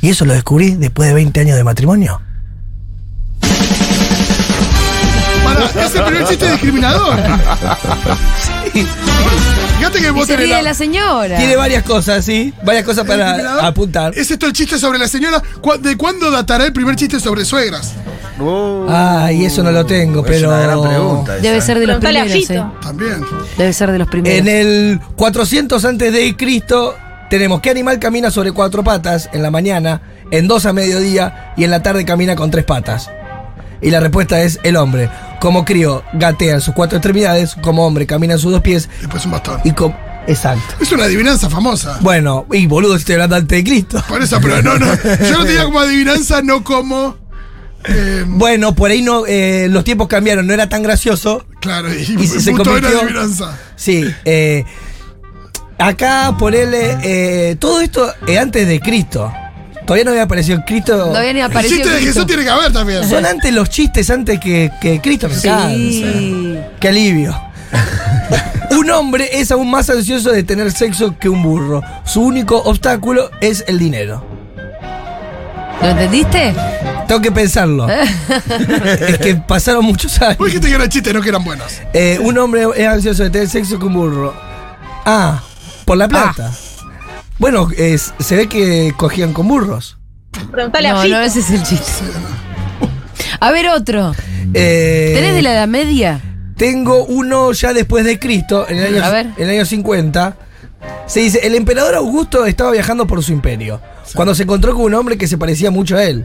¿y 0.01 0.11
eso 0.11 0.25
lo 0.25 0.35
descubrí 0.35 0.75
después 0.75 1.09
de 1.09 1.15
20 1.15 1.41
años 1.41 1.57
de 1.57 1.65
matrimonio? 1.65 2.21
Para, 5.45 5.65
ese 5.65 5.85
es 5.85 5.95
el 5.95 6.05
primer 6.05 6.27
chiste 6.27 6.51
discriminador. 6.51 7.17
Fíjate 9.93 10.01
que 10.01 10.09
Y 10.09 10.11
vos 10.11 10.27
se 10.27 10.33
tenés 10.35 10.47
ríe 10.47 10.57
la- 10.57 10.63
la 10.63 10.75
señora. 10.75 11.37
Tiene 11.37 11.57
varias 11.57 11.83
cosas, 11.83 12.25
¿sí? 12.25 12.53
Varias 12.65 12.85
cosas 12.85 13.07
para 13.07 13.67
apuntar. 13.67 14.13
¿Es 14.17 14.31
esto 14.31 14.47
el 14.47 14.53
chiste 14.53 14.79
sobre 14.79 14.99
la 14.99 15.09
señora? 15.09 15.43
¿Cu- 15.61 15.79
¿De 15.79 15.97
cuándo 15.97 16.31
datará 16.31 16.65
el 16.67 16.73
primer 16.73 16.97
chiste 16.97 17.21
sobre 17.21 17.45
suegras? 17.45 17.95
Ay, 18.89 19.45
eso 19.45 19.63
no 19.63 19.71
lo 19.71 19.85
tengo, 19.87 20.21
Es 20.25 20.27
pero... 20.33 20.49
una 20.49 20.61
gran 20.61 20.83
pregunta. 20.83 21.35
esa, 21.35 21.43
Debe 21.43 21.59
¿eh? 21.59 21.63
ser 21.63 21.79
de 21.79 21.87
los 21.87 21.97
Preguntale 22.01 22.19
a 22.21 22.25
primeros, 22.25 22.49
Fito. 22.49 22.61
eh. 22.61 22.83
También. 22.83 23.25
Debe 23.57 23.73
ser 23.73 23.93
de 23.93 23.99
los 23.99 24.09
primeros. 24.09 24.39
En 24.39 24.49
el 24.49 25.01
400 25.17 25.85
antes 25.85 26.13
de 26.13 26.37
Cristo 26.37 26.95
tenemos 27.31 27.61
qué 27.61 27.71
animal 27.71 27.99
camina 27.99 28.31
sobre 28.31 28.53
cuatro 28.53 28.83
patas 28.83 29.29
en 29.33 29.43
la 29.43 29.51
mañana, 29.51 30.03
en 30.31 30.49
dos 30.49 30.67
a 30.67 30.73
mediodía 30.73 31.53
y 31.57 31.65
en 31.65 31.71
la 31.71 31.83
tarde 31.83 32.05
camina 32.05 32.35
con 32.35 32.51
tres 32.51 32.65
patas. 32.65 33.11
Y 33.81 33.91
la 33.91 34.01
respuesta 34.01 34.41
es 34.43 34.59
el 34.63 34.77
hombre. 34.77 35.09
Como 35.43 35.65
crío, 35.65 36.05
gatea 36.13 36.55
en 36.55 36.61
sus 36.61 36.73
cuatro 36.73 36.99
extremidades, 36.99 37.57
como 37.61 37.85
hombre 37.85 38.07
camina 38.07 38.35
en 38.35 38.39
sus 38.39 38.53
dos 38.53 38.61
pies 38.63 38.89
Después 39.01 39.25
un 39.27 39.33
bastón. 39.33 39.61
y 39.65 39.73
como... 39.73 39.97
Exacto. 40.29 40.77
Es 40.81 40.93
una 40.93 41.03
adivinanza 41.07 41.51
famosa. 41.51 41.99
Bueno, 42.01 42.47
y 42.53 42.69
boludo, 42.69 42.95
estoy 42.95 43.15
hablando 43.15 43.35
antes 43.35 43.59
de 43.59 43.65
Cristo. 43.65 44.05
Por 44.09 44.23
eso, 44.23 44.39
pero 44.41 44.63
no, 44.63 44.79
no. 44.79 44.87
Yo 45.29 45.39
lo 45.41 45.45
tenía 45.45 45.65
como 45.65 45.81
adivinanza, 45.81 46.43
no 46.43 46.63
como. 46.63 47.17
eh, 47.87 48.25
Bueno, 48.29 48.73
por 48.73 48.93
ahí 48.93 49.03
no, 49.03 49.27
eh, 49.27 49.67
los 49.69 49.83
tiempos 49.83 50.07
cambiaron, 50.07 50.47
no 50.47 50.55
era 50.55 50.69
tan 50.69 50.85
gracioso. 50.85 51.45
claro, 51.61 51.93
y, 51.93 52.03
Y 52.03 52.27
se 52.29 52.53
convirtió- 52.53 53.01
adivinanza. 53.03 53.59
Sí, 53.75 54.05
eh, 54.25 54.65
acá 55.77 56.37
ponele, 56.39 56.99
eh, 57.03 57.57
todo 57.59 57.81
esto 57.81 58.13
es 58.25 58.39
antes 58.39 58.69
de 58.69 58.79
Cristo. 58.79 59.33
Todavía 59.87 60.05
no 60.05 60.11
había 60.13 60.23
aparecido 60.25 60.63
Cristo. 60.65 61.11
No 61.13 61.19
había 61.19 61.33
ni 61.33 61.41
El 61.41 61.47
aparecido. 61.47 61.77
chiste 61.83 61.91
de. 61.93 62.01
Jesús 62.01 62.27
tiene 62.27 62.45
que 62.45 62.51
haber 62.51 62.73
también. 62.73 63.09
Son 63.09 63.25
antes 63.27 63.53
los 63.53 63.69
chistes 63.69 64.09
antes 64.11 64.39
que, 64.39 64.71
que 64.81 65.01
Cristo. 65.01 65.29
me 65.29 65.35
cansa. 65.35 65.69
Sí. 65.71 66.59
Qué 66.81 66.89
alivio. 66.89 67.39
un 68.71 68.91
hombre 68.91 69.29
es 69.41 69.51
aún 69.51 69.71
más 69.71 69.89
ansioso 69.91 70.31
de 70.31 70.43
tener 70.45 70.71
sexo 70.73 71.19
que 71.19 71.29
un 71.29 71.43
burro. 71.43 71.83
Su 72.05 72.23
único 72.23 72.59
obstáculo 72.63 73.31
es 73.41 73.65
el 73.67 73.79
dinero. 73.79 74.25
¿Lo 75.81 75.89
entendiste? 75.89 76.55
Tengo 77.09 77.21
que 77.21 77.33
pensarlo. 77.33 77.89
es 79.09 79.19
que 79.19 79.35
pasaron 79.35 79.85
muchos 79.85 80.17
Vos 80.19 80.29
años. 80.29 80.39
dijiste 80.47 80.69
que 80.69 80.75
eran 80.75 80.89
chistes, 80.89 81.13
no 81.13 81.21
que 81.21 81.29
eran 81.29 81.43
buenos. 81.43 81.73
Eh, 81.93 82.19
un 82.23 82.39
hombre 82.39 82.65
es 82.77 82.87
ansioso 82.87 83.25
de 83.25 83.31
tener 83.31 83.49
sexo 83.49 83.79
que 83.81 83.87
un 83.87 83.95
burro. 83.95 84.33
Ah, 85.05 85.43
por 85.85 85.97
la 85.99 86.07
plata. 86.07 86.53
Bueno, 87.43 87.67
es- 87.77 88.15
se 88.21 88.37
ve 88.37 88.49
que 88.49 88.95
cogían 88.97 89.33
con 89.33 89.49
burros. 89.49 89.99
Preguntale 90.53 90.87
a 90.87 90.93
No, 90.95 91.03
Fito. 91.03 91.17
no, 91.17 91.23
ese 91.23 91.41
es 91.41 91.51
el 91.51 91.61
chiste. 91.65 92.05
A 93.41 93.51
ver, 93.51 93.67
otro. 93.71 94.15
Eh, 94.55 95.11
¿Tenés 95.13 95.35
de 95.35 95.43
la 95.43 95.53
Edad 95.55 95.67
Media? 95.67 96.21
Tengo 96.57 97.05
uno 97.05 97.51
ya 97.51 97.73
después 97.73 98.05
de 98.05 98.21
Cristo, 98.21 98.65
en 98.69 98.79
el 98.79 98.95
año, 98.95 99.05
A 99.05 99.11
ver. 99.11 99.27
en 99.37 99.43
el 99.49 99.57
año 99.57 99.67
50. 99.67 100.37
Se 101.07 101.19
dice, 101.19 101.41
el 101.45 101.57
emperador 101.57 101.97
Augusto 101.97 102.47
estaba 102.47 102.71
viajando 102.71 103.09
por 103.09 103.21
su 103.25 103.33
imperio, 103.33 103.81
cuando 104.15 104.37
se 104.37 104.45
encontró 104.45 104.73
con 104.75 104.85
un 104.85 104.95
hombre 104.95 105.19
que 105.19 105.27
se 105.27 105.37
parecía 105.37 105.73
mucho 105.73 105.97
a 105.97 106.05
él. 106.05 106.25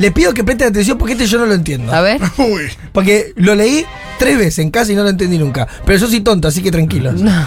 Le 0.00 0.10
pido 0.12 0.32
que 0.32 0.42
presten 0.42 0.68
atención 0.68 0.96
porque 0.96 1.12
este 1.12 1.26
yo 1.26 1.38
no 1.38 1.44
lo 1.44 1.52
entiendo. 1.52 1.92
A 1.92 2.00
ver. 2.00 2.18
Uy. 2.38 2.70
Porque 2.90 3.34
lo 3.36 3.54
leí 3.54 3.84
tres 4.18 4.38
veces 4.38 4.60
en 4.60 4.70
casa 4.70 4.90
y 4.90 4.94
no 4.94 5.02
lo 5.02 5.10
entendí 5.10 5.36
nunca. 5.36 5.68
Pero 5.84 5.98
yo 5.98 6.06
soy 6.06 6.20
tonto, 6.20 6.48
así 6.48 6.62
que 6.62 6.70
tranquilos. 6.70 7.20
No. 7.20 7.46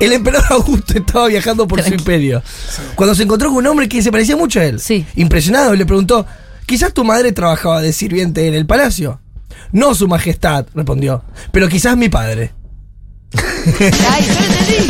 El 0.00 0.14
emperador 0.14 0.50
Augusto 0.52 0.96
estaba 0.96 1.28
viajando 1.28 1.68
por 1.68 1.82
su 1.82 1.92
imperio. 1.92 2.42
Cuando 2.94 3.14
se 3.14 3.24
encontró 3.24 3.50
con 3.50 3.58
un 3.58 3.66
hombre 3.66 3.86
que 3.86 4.00
se 4.00 4.10
parecía 4.10 4.34
mucho 4.34 4.60
a 4.60 4.64
él. 4.64 4.80
Sí. 4.80 5.04
Impresionado, 5.16 5.74
le 5.74 5.84
preguntó, 5.84 6.24
quizás 6.64 6.94
tu 6.94 7.04
madre 7.04 7.32
trabajaba 7.32 7.82
de 7.82 7.92
sirviente 7.92 8.48
en 8.48 8.54
el 8.54 8.64
palacio. 8.64 9.20
No, 9.70 9.94
su 9.94 10.08
majestad, 10.08 10.64
respondió. 10.74 11.22
Pero 11.52 11.68
quizás 11.68 11.98
mi 11.98 12.08
padre. 12.08 12.54
Ay, 13.34 14.24
yo 14.26 14.32
lo 14.32 14.40
entendí. 14.40 14.86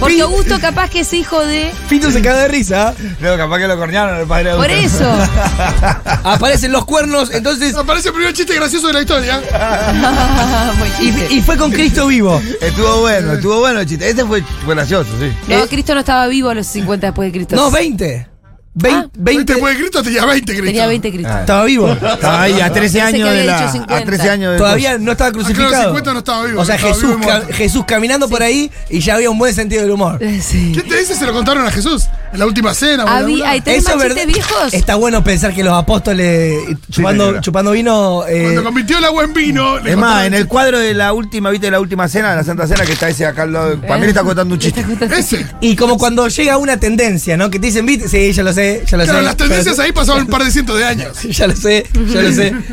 Porque 0.00 0.20
Augusto 0.20 0.58
capaz 0.60 0.90
que 0.90 1.00
es 1.00 1.12
hijo 1.12 1.44
de... 1.44 1.72
Fito 1.88 2.10
se 2.10 2.20
cae 2.20 2.42
de 2.42 2.48
risa. 2.48 2.94
No, 3.20 3.36
capaz 3.36 3.58
que 3.58 3.68
lo 3.68 3.76
cornearon 3.76 4.20
el 4.20 4.26
padre 4.26 4.50
de 4.50 4.56
Por 4.56 4.70
eso. 4.70 5.04
Aparecen 6.24 6.72
los 6.72 6.84
cuernos, 6.84 7.30
entonces. 7.32 7.74
Aparece 7.74 8.08
el 8.08 8.14
primer 8.14 8.32
chiste 8.32 8.54
gracioso 8.54 8.88
de 8.88 8.92
la 8.92 9.00
historia. 9.00 9.42
Y, 11.00 11.36
y 11.36 11.42
fue 11.42 11.56
con 11.56 11.70
Cristo 11.70 12.06
vivo. 12.06 12.40
Estuvo 12.60 13.00
bueno, 13.00 13.32
estuvo 13.32 13.58
bueno 13.60 13.80
el 13.80 13.86
chiste. 13.86 14.08
Ese 14.08 14.24
fue, 14.24 14.42
fue 14.64 14.74
gracioso, 14.74 15.10
sí. 15.18 15.32
No, 15.48 15.66
Cristo 15.66 15.94
no 15.94 16.00
estaba 16.00 16.26
vivo 16.26 16.50
a 16.50 16.54
los 16.54 16.66
50 16.66 17.08
después 17.08 17.28
de 17.28 17.32
Cristo. 17.32 17.56
No, 17.56 17.70
20. 17.70 18.33
Vein- 18.76 18.94
Ah. 18.96 19.06
20. 19.14 19.20
20 19.22 19.52
después 19.54 19.74
de 19.74 19.80
Cristo 19.80 20.02
tenía 20.02 20.24
20 20.26 20.52
Cristo. 20.52 20.66
Tenía 20.66 20.86
20 20.88 21.10
Cristo. 21.12 21.32
Ah. 21.32 21.40
Estaba 21.40 21.64
vivo. 21.64 21.92
Estaba 21.92 22.42
ahí 22.42 22.60
a 22.60 22.72
13 22.72 22.80
Pensé 22.80 22.98
que 22.98 23.02
años 23.22 23.30
de 23.30 23.44
la. 23.44 23.58
dicho 23.60 23.72
50. 23.72 23.96
A 23.96 24.04
13 24.04 24.30
años 24.30 24.52
de. 24.52 24.58
Todavía 24.58 24.98
no 24.98 25.12
estaba 25.12 25.28
Ah, 25.28 25.32
claro, 25.32 25.46
crucificado. 25.46 25.84
50 25.84 26.12
no 26.12 26.18
estaba 26.18 26.44
vivo, 26.46 26.60
O 26.60 26.64
sea, 26.64 26.74
estaba 26.74 26.94
Jesús, 26.94 27.16
ca-. 27.24 27.42
Jesús 27.52 27.84
caminando 27.86 28.28
por 28.28 28.42
ahí 28.42 28.70
y 28.90 28.98
ya 29.00 29.14
había 29.14 29.30
un 29.30 29.38
buen 29.38 29.54
sentido 29.54 29.82
del 29.82 29.90
humor. 29.92 30.18
Eh, 30.20 30.40
Sí. 30.42 30.72
¿Qué 30.74 30.82
te 30.82 30.98
dice? 30.98 31.14
Se 31.14 31.24
lo 31.24 31.32
contaron 31.32 31.64
a 31.66 31.70
Jesús. 31.70 32.08
En 32.32 32.40
la 32.40 32.46
última 32.46 32.74
cena. 32.74 33.04
Habí- 33.04 33.16
algún 33.24 33.38
lado. 33.38 33.52
ahí 33.52 33.60
¿Tenés 33.60 33.80
Eso 33.86 33.90
más 33.96 33.96
es 33.96 34.02
chistes 34.14 34.26
verdad. 34.26 34.34
viejos? 34.48 34.74
Está 34.74 34.94
bueno 34.96 35.22
pensar 35.22 35.54
que 35.54 35.62
los 35.62 35.72
apóstoles 35.72 36.58
chupando, 36.90 37.40
chupando 37.40 37.70
vino. 37.70 38.24
eh, 38.26 38.42
Cuando 38.42 38.64
convirtió 38.64 38.98
el 38.98 39.04
agua 39.04 39.22
en 39.24 39.32
vino. 39.34 39.78
Es 39.78 39.96
más, 39.96 40.26
en 40.26 40.34
el 40.34 40.48
cuadro 40.48 40.80
de 40.80 40.94
la 40.94 41.12
última, 41.12 41.50
viste, 41.50 41.68
de 41.68 41.70
la 41.70 41.80
última 41.80 42.08
cena, 42.08 42.30
de 42.30 42.36
la 42.36 42.44
Santa 42.44 42.66
Cena, 42.66 42.84
que 42.84 42.92
está 42.94 43.08
ese 43.08 43.24
acá 43.24 43.42
al 43.42 43.52
lado. 43.52 43.80
Para 43.80 43.96
mí 43.96 44.02
le 44.02 44.08
está 44.08 44.22
contando 44.24 44.54
un 44.54 44.60
chiste. 44.60 44.84
Ese. 45.16 45.46
y 45.60 45.76
como 45.76 45.96
cuando 45.96 46.26
llega 46.26 46.56
una 46.58 46.76
tendencia, 46.78 47.36
¿no? 47.36 47.50
Que 47.50 47.58
te 47.60 47.66
dicen, 47.68 47.86
¿viste? 47.86 48.08
Sí, 48.08 48.32
ya 48.32 48.42
lo 48.42 48.52
sé, 48.52 48.63
ya 48.86 48.96
lo 48.96 49.04
Claro, 49.04 49.18
sé. 49.20 49.24
las 49.24 49.36
tendencias 49.36 49.78
ahí 49.78 49.92
pasaban 49.92 50.22
un 50.26 50.28
par 50.28 50.44
de 50.44 50.50
cientos 50.50 50.78
de 50.78 50.84
años. 50.84 51.16
Ya 51.28 51.46
lo 51.46 51.56
sé, 51.56 51.86
ya 52.12 52.22
lo 52.22 52.32
sé. 52.32 52.52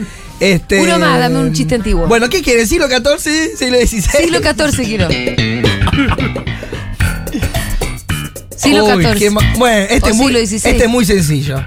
Este, 0.42 0.80
Uno 0.82 0.98
más, 0.98 1.20
dame 1.20 1.38
un 1.38 1.54
chiste 1.54 1.76
antiguo. 1.76 2.08
Bueno, 2.08 2.28
¿qué 2.28 2.42
quiere? 2.42 2.66
¿Siglo 2.66 2.88
XIV? 2.88 3.56
¿Siglo 3.56 3.78
XVI? 3.78 4.02
Siglo 4.02 4.40
XIV 4.40 4.84
quiero. 4.84 5.08
Siglo 8.58 8.86
Uy, 8.86 9.04
XIV. 9.06 9.18
qué 9.20 9.30
ma- 9.30 9.54
bueno, 9.58 9.86
este 9.90 10.10
O 10.10 10.12
es, 10.12 10.16
muy, 10.16 10.26
siglo 10.34 10.40
XVI. 10.48 10.56
este 10.72 10.84
es 10.86 10.90
muy 10.90 11.06
sencillo. 11.06 11.64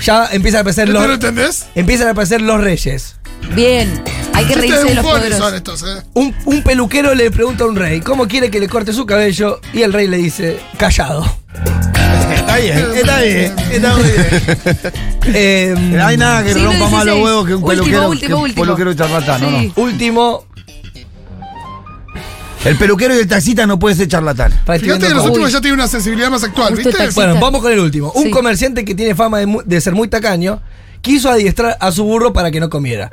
Ya 0.00 0.28
empiezan 0.32 0.58
a 0.58 0.60
aparecer 0.62 0.88
¿Este 0.88 0.92
los, 0.98 1.06
lo 1.06 1.14
entendés? 1.14 1.66
empiezan 1.76 2.08
a 2.08 2.10
aparecer 2.10 2.40
los 2.42 2.60
reyes. 2.60 3.14
Bien. 3.54 4.02
Hay 4.34 4.46
que 4.46 4.54
reírse 4.56 4.84
de 4.84 4.94
los 4.96 5.04
bufones 5.04 5.28
son 5.36 5.38
poderosos. 5.40 5.52
estos, 5.54 5.82
eh. 5.82 6.02
Un, 6.14 6.34
un 6.44 6.62
peluquero 6.64 7.14
le 7.14 7.30
pregunta 7.30 7.62
a 7.64 7.66
un 7.68 7.76
rey, 7.76 8.00
¿cómo 8.00 8.26
quiere 8.26 8.50
que 8.50 8.58
le 8.60 8.68
corte 8.68 8.92
su 8.92 9.06
cabello? 9.06 9.60
Y 9.72 9.82
el 9.82 9.92
rey 9.92 10.08
le 10.08 10.16
dice, 10.16 10.58
callado. 10.78 11.24
Está 12.56 12.58
bien, 12.58 12.96
está 12.96 13.20
bien, 13.22 13.54
está 13.70 13.94
muy 13.96 14.02
bien. 14.04 14.78
Eh, 15.34 15.74
No 15.78 16.04
hay 16.04 16.16
nada 16.16 16.42
que 16.42 16.52
Siglo 16.52 16.70
rompa 16.72 16.88
más 16.90 17.06
los 17.06 17.16
huevos 17.22 17.46
que 17.46 17.54
un 17.54 17.62
Último, 17.62 17.68
peluquero. 17.84 18.08
último, 18.08 18.36
que 18.36 18.42
último. 18.42 18.62
peluquero 18.64 18.94
charlatán, 18.94 19.40
no, 19.40 19.48
Sí. 19.60 19.72
no. 19.76 19.82
último, 19.82 20.44
El 22.64 22.76
peluquero 22.76 23.14
y 23.14 23.18
el 23.18 23.26
taxista 23.28 23.66
no 23.66 23.78
puede 23.78 23.94
ser 23.96 24.08
charlatán. 24.08 24.52
Fíjate 24.52 25.08
que 25.08 25.14
los 25.14 25.26
últimos 25.26 25.50
ya 25.52 25.60
tienen 25.60 25.80
una 25.80 25.88
sensibilidad 25.88 26.30
más 26.30 26.44
actual, 26.44 26.74
Justo 26.74 26.90
¿viste? 26.90 27.08
Bueno, 27.14 27.38
vamos 27.40 27.60
con 27.62 27.72
el 27.72 27.78
último. 27.80 28.12
Un 28.14 28.24
Sí. 28.24 28.30
comerciante 28.30 28.84
que 28.84 28.94
tiene 28.94 29.14
fama 29.16 29.38
de, 29.38 29.58
de 29.64 29.80
ser 29.80 29.94
muy 29.94 30.06
tacaño 30.08 30.60
quiso 31.00 31.28
adiestrar 31.30 31.76
a 31.80 31.90
su 31.90 32.04
burro 32.04 32.32
para 32.32 32.50
que 32.52 32.60
no 32.60 32.68
comiera. 32.70 33.10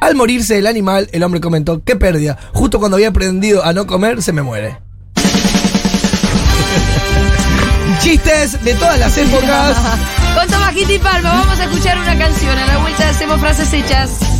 Al 0.00 0.14
morirse 0.14 0.56
el 0.58 0.66
animal, 0.66 1.08
el 1.12 1.22
hombre 1.22 1.40
comentó, 1.40 1.82
qué 1.84 1.96
pérdida, 1.96 2.38
justo 2.54 2.78
cuando 2.78 2.96
había 2.96 3.08
aprendido 3.08 3.64
a 3.64 3.72
no 3.74 3.86
comer, 3.86 4.22
se 4.22 4.32
me 4.32 4.40
muere. 4.42 4.78
De 8.08 8.74
todas 8.76 8.98
las 8.98 9.18
épocas. 9.18 9.76
Con 10.34 10.48
Tomás 10.48 10.72
Quinti 10.72 10.98
Palma 10.98 11.28
vamos 11.28 11.60
a 11.60 11.64
escuchar 11.64 11.98
una 11.98 12.16
canción. 12.16 12.56
A 12.56 12.66
la 12.66 12.78
vuelta 12.78 13.06
hacemos 13.06 13.38
frases 13.38 13.70
hechas. 13.74 14.37